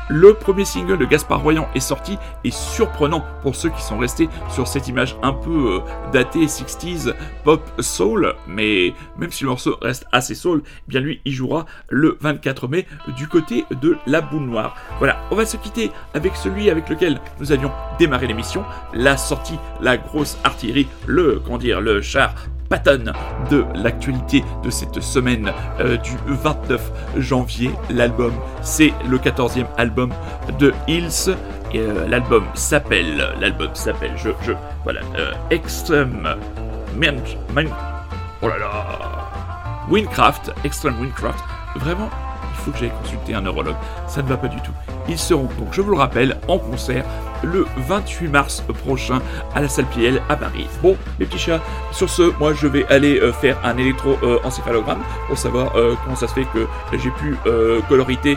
Le 0.08 0.34
premier 0.34 0.66
single 0.66 0.98
de 0.98 1.06
Gaspard 1.06 1.42
Royan 1.42 1.66
est 1.74 1.80
sorti 1.80 2.18
et 2.44 2.50
surprenant 2.50 3.24
pour 3.42 3.56
ceux 3.56 3.70
qui 3.70 3.82
sont 3.82 3.96
restés 3.96 4.28
sur 4.50 4.68
cette 4.68 4.86
image 4.86 5.16
un 5.22 5.32
peu 5.32 5.80
euh, 5.80 6.10
datée 6.12 6.44
60s 6.44 7.14
pop 7.42 7.62
soul, 7.78 8.34
mais 8.46 8.92
même 9.16 9.30
si 9.30 9.44
le 9.44 9.50
morceau 9.50 9.78
reste 9.80 10.04
assez 10.12 10.34
soul, 10.34 10.62
eh 10.66 10.90
bien 10.90 11.00
lui 11.00 11.22
il 11.24 11.32
jouera 11.32 11.64
le 11.88 12.18
24 12.20 12.68
mai 12.68 12.86
du 13.16 13.28
côté 13.28 13.64
de 13.80 13.96
la 14.06 14.20
boule 14.20 14.44
noire. 14.44 14.76
Voilà, 14.98 15.22
on 15.30 15.36
va 15.36 15.46
se 15.46 15.56
quitter 15.56 15.90
avec 16.12 16.36
celui 16.36 16.68
avec 16.68 16.90
lequel 16.90 17.18
nous 17.40 17.50
avions 17.50 17.72
démarré 17.98 18.26
l'émission, 18.26 18.62
la 18.92 19.16
sortie, 19.16 19.58
la 19.80 19.96
grosse 19.96 20.36
artillerie, 20.44 20.86
le 21.06 21.40
comment 21.42 21.58
dire, 21.58 21.80
le 21.80 22.02
char 22.02 22.34
Patton 22.68 23.12
de 23.50 23.64
l'actualité 23.74 24.44
de 24.62 24.70
cette 24.70 25.00
semaine 25.00 25.52
euh, 25.80 25.96
du 25.98 26.12
29 26.26 26.92
janvier. 27.18 27.70
L'album, 27.90 28.32
c'est 28.62 28.92
le 29.08 29.18
14e 29.18 29.66
album 29.76 30.10
de 30.58 30.72
Hills. 30.88 31.34
Euh, 31.74 32.06
l'album 32.08 32.44
s'appelle, 32.54 33.34
l'album 33.40 33.70
s'appelle, 33.74 34.12
je, 34.16 34.30
je, 34.42 34.52
voilà, 34.84 35.00
euh, 35.18 35.32
Extreme 35.50 36.36
Man- 36.96 37.20
oh 38.42 38.48
là 38.48 38.58
là, 38.58 38.70
Windcraft, 39.90 40.52
Extreme 40.64 41.00
Windcraft. 41.00 41.44
Vraiment, 41.76 42.08
il 42.52 42.56
faut 42.64 42.70
que 42.70 42.78
j'aille 42.78 42.92
consulter 43.02 43.34
un 43.34 43.40
neurologue. 43.40 43.74
Ça 44.06 44.22
ne 44.22 44.28
va 44.28 44.36
pas 44.36 44.46
du 44.48 44.60
tout. 44.60 44.70
Ils 45.08 45.18
seront 45.18 45.48
donc, 45.58 45.68
je 45.72 45.80
vous 45.80 45.90
le 45.90 45.96
rappelle, 45.98 46.36
en 46.46 46.58
concert 46.58 47.04
le 47.44 47.66
28 47.76 48.28
mars 48.28 48.64
prochain 48.84 49.20
à 49.54 49.60
la 49.60 49.68
salle 49.68 49.86
Piel 49.86 50.22
à 50.28 50.36
Paris. 50.36 50.66
Bon, 50.82 50.96
les 51.18 51.26
petits 51.26 51.38
chats, 51.38 51.60
sur 51.92 52.10
ce, 52.10 52.32
moi 52.38 52.52
je 52.54 52.66
vais 52.66 52.86
aller 52.86 53.20
euh, 53.20 53.32
faire 53.32 53.58
un 53.64 53.76
électroencéphalogramme 53.76 55.02
pour 55.28 55.38
savoir 55.38 55.76
euh, 55.76 55.94
comment 56.02 56.16
ça 56.16 56.28
se 56.28 56.34
fait 56.34 56.46
que 56.52 56.66
j'ai 56.92 57.10
pu 57.10 57.36
euh, 57.46 57.80
coloriter 57.88 58.36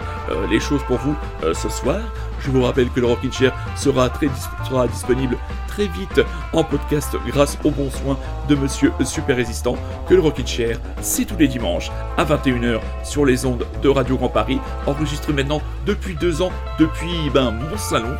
les 0.49 0.59
choses 0.59 0.81
pour 0.83 0.97
vous 0.97 1.15
ce 1.53 1.69
soir. 1.69 1.97
Je 2.39 2.51
vous 2.51 2.63
rappelle 2.63 2.89
que 2.89 2.99
le 2.99 3.07
Rockin' 3.07 3.31
Chair 3.31 3.53
sera, 3.75 4.09
très 4.09 4.27
sera 4.67 4.87
disponible 4.87 5.37
très 5.77 5.87
vite 5.87 6.21
en 6.53 6.63
podcast 6.63 7.15
grâce 7.27 7.57
aux 7.63 7.69
bons 7.69 7.91
soins 7.91 8.17
de 8.49 8.55
Monsieur 8.55 8.91
Super 9.03 9.35
Résistant. 9.35 9.75
Que 10.09 10.15
le 10.15 10.21
Rockin' 10.21 10.47
Chair, 10.47 10.79
c'est 11.01 11.25
tous 11.25 11.37
les 11.37 11.47
dimanches 11.47 11.91
à 12.17 12.25
21h 12.25 12.79
sur 13.03 13.25
les 13.25 13.45
ondes 13.45 13.65
de 13.83 13.89
Radio 13.89 14.17
Grand 14.17 14.29
Paris, 14.29 14.59
enregistré 14.87 15.33
maintenant 15.33 15.61
depuis 15.85 16.15
deux 16.15 16.41
ans, 16.41 16.51
depuis 16.79 17.29
ben, 17.31 17.51
mon 17.51 17.77
salon, 17.77 18.15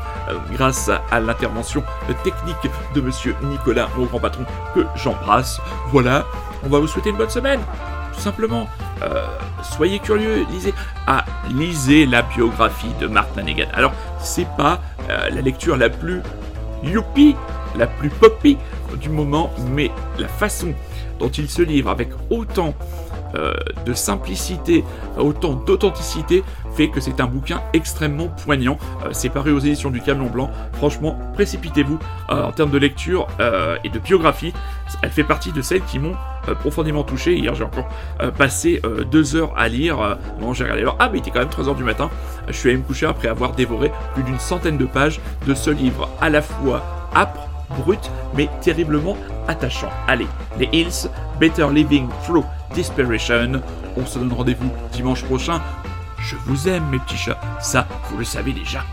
grâce 0.54 0.77
à, 1.12 1.20
l'intervention 1.20 1.84
technique 2.24 2.72
de 2.94 3.02
Monsieur 3.02 3.36
Nicolas, 3.44 3.90
mon 3.98 4.06
grand 4.06 4.20
patron, 4.20 4.46
que 4.74 4.86
j'embrasse. 4.96 5.60
Voilà, 5.92 6.26
on 6.64 6.70
va 6.70 6.80
vous 6.80 6.88
souhaiter 6.88 7.10
une 7.10 7.18
bonne 7.18 7.30
semaine 7.30 7.60
tout 8.18 8.24
simplement. 8.24 8.68
Euh, 9.04 9.26
soyez 9.62 10.00
curieux, 10.00 10.46
lisez. 10.52 10.74
Ah, 11.06 11.24
lisez 11.50 12.06
la 12.06 12.24
biographie 12.24 12.92
de 13.00 13.08
Mark 13.08 13.30
Lanegan. 13.36 13.68
Alors, 13.74 13.94
c'est 14.20 14.48
pas 14.58 14.82
euh, 15.10 15.30
la 15.30 15.42
lecture 15.42 15.78
la 15.78 15.90
plus 15.90 16.22
youpi, 16.84 17.36
la 17.76 17.88
plus 17.88 18.10
poppy 18.10 18.58
du 19.00 19.10
moment, 19.10 19.52
mais 19.72 19.92
la 20.18 20.28
façon 20.28 20.74
dont 21.20 21.30
il 21.30 21.50
se 21.50 21.62
livre 21.62 21.90
avec 21.90 22.10
autant 22.30 22.74
euh, 23.36 23.54
de 23.86 23.94
simplicité, 23.94 24.84
autant 25.18 25.54
d'authenticité, 25.54 26.44
que 26.86 27.02
c'est 27.02 27.20
un 27.20 27.26
bouquin 27.26 27.62
extrêmement 27.74 28.28
poignant. 28.28 28.78
Euh, 29.04 29.10
c'est 29.12 29.30
paru 29.30 29.52
aux 29.52 29.60
éditions 29.60 29.90
du 29.90 30.02
Camion 30.02 30.28
Blanc. 30.28 30.52
Franchement, 30.74 31.18
précipitez-vous 31.34 31.98
euh, 32.30 32.44
en 32.44 32.52
termes 32.52 32.70
de 32.70 32.78
lecture 32.78 33.28
euh, 33.40 33.78
et 33.84 33.90
de 33.90 33.98
biographie. 33.98 34.54
Elle 35.02 35.10
fait 35.10 35.24
partie 35.24 35.52
de 35.52 35.62
celles 35.62 35.84
qui 35.84 35.98
m'ont 35.98 36.16
profondément 36.60 37.04
touché. 37.04 37.36
Hier, 37.36 37.54
j'ai 37.56 37.66
encore 37.66 37.90
passé 38.38 38.82
deux 39.12 39.36
heures 39.36 39.54
à 39.58 39.68
lire. 39.68 40.18
Bon, 40.40 40.54
j'ai 40.54 40.64
regardé 40.64 40.84
l'heure. 40.84 40.96
Ah, 40.98 41.10
mais 41.12 41.18
il 41.18 41.22
était 41.22 41.30
quand 41.30 41.40
même 41.40 41.50
3 41.50 41.68
heures 41.68 41.76
du 41.76 41.84
matin. 41.84 42.10
Je 42.48 42.54
suis 42.54 42.70
allé 42.70 42.78
me 42.78 42.84
coucher 42.84 43.06
après 43.06 43.28
avoir 43.28 43.52
dévoré 43.52 43.92
plus 44.14 44.24
d'une 44.24 44.40
centaine 44.40 44.78
de 44.78 44.86
pages 44.86 45.20
de 45.46 45.54
ce 45.54 45.70
livre 45.70 46.08
à 46.22 46.30
la 46.30 46.42
fois 46.42 47.10
âpre, 47.14 47.50
brut, 47.80 48.00
mais 48.34 48.48
terriblement 48.62 49.18
attachant. 49.50 49.90
Allez, 50.08 50.28
les 50.58 50.70
Hills, 50.72 51.10
Better 51.38 51.68
Living 51.70 52.08
Through 52.26 52.46
Desperation. 52.74 53.62
On 53.98 54.06
se 54.06 54.18
donne 54.18 54.32
rendez-vous 54.32 54.72
dimanche 54.94 55.24
prochain. 55.26 55.60
Je 56.20 56.36
vous 56.46 56.68
aime, 56.68 56.90
mes 56.90 57.00
petits 57.00 57.18
chats. 57.18 57.40
Ça, 57.60 57.88
vous 58.10 58.18
le 58.18 58.26
savez 58.26 58.54
déjà. 58.54 58.84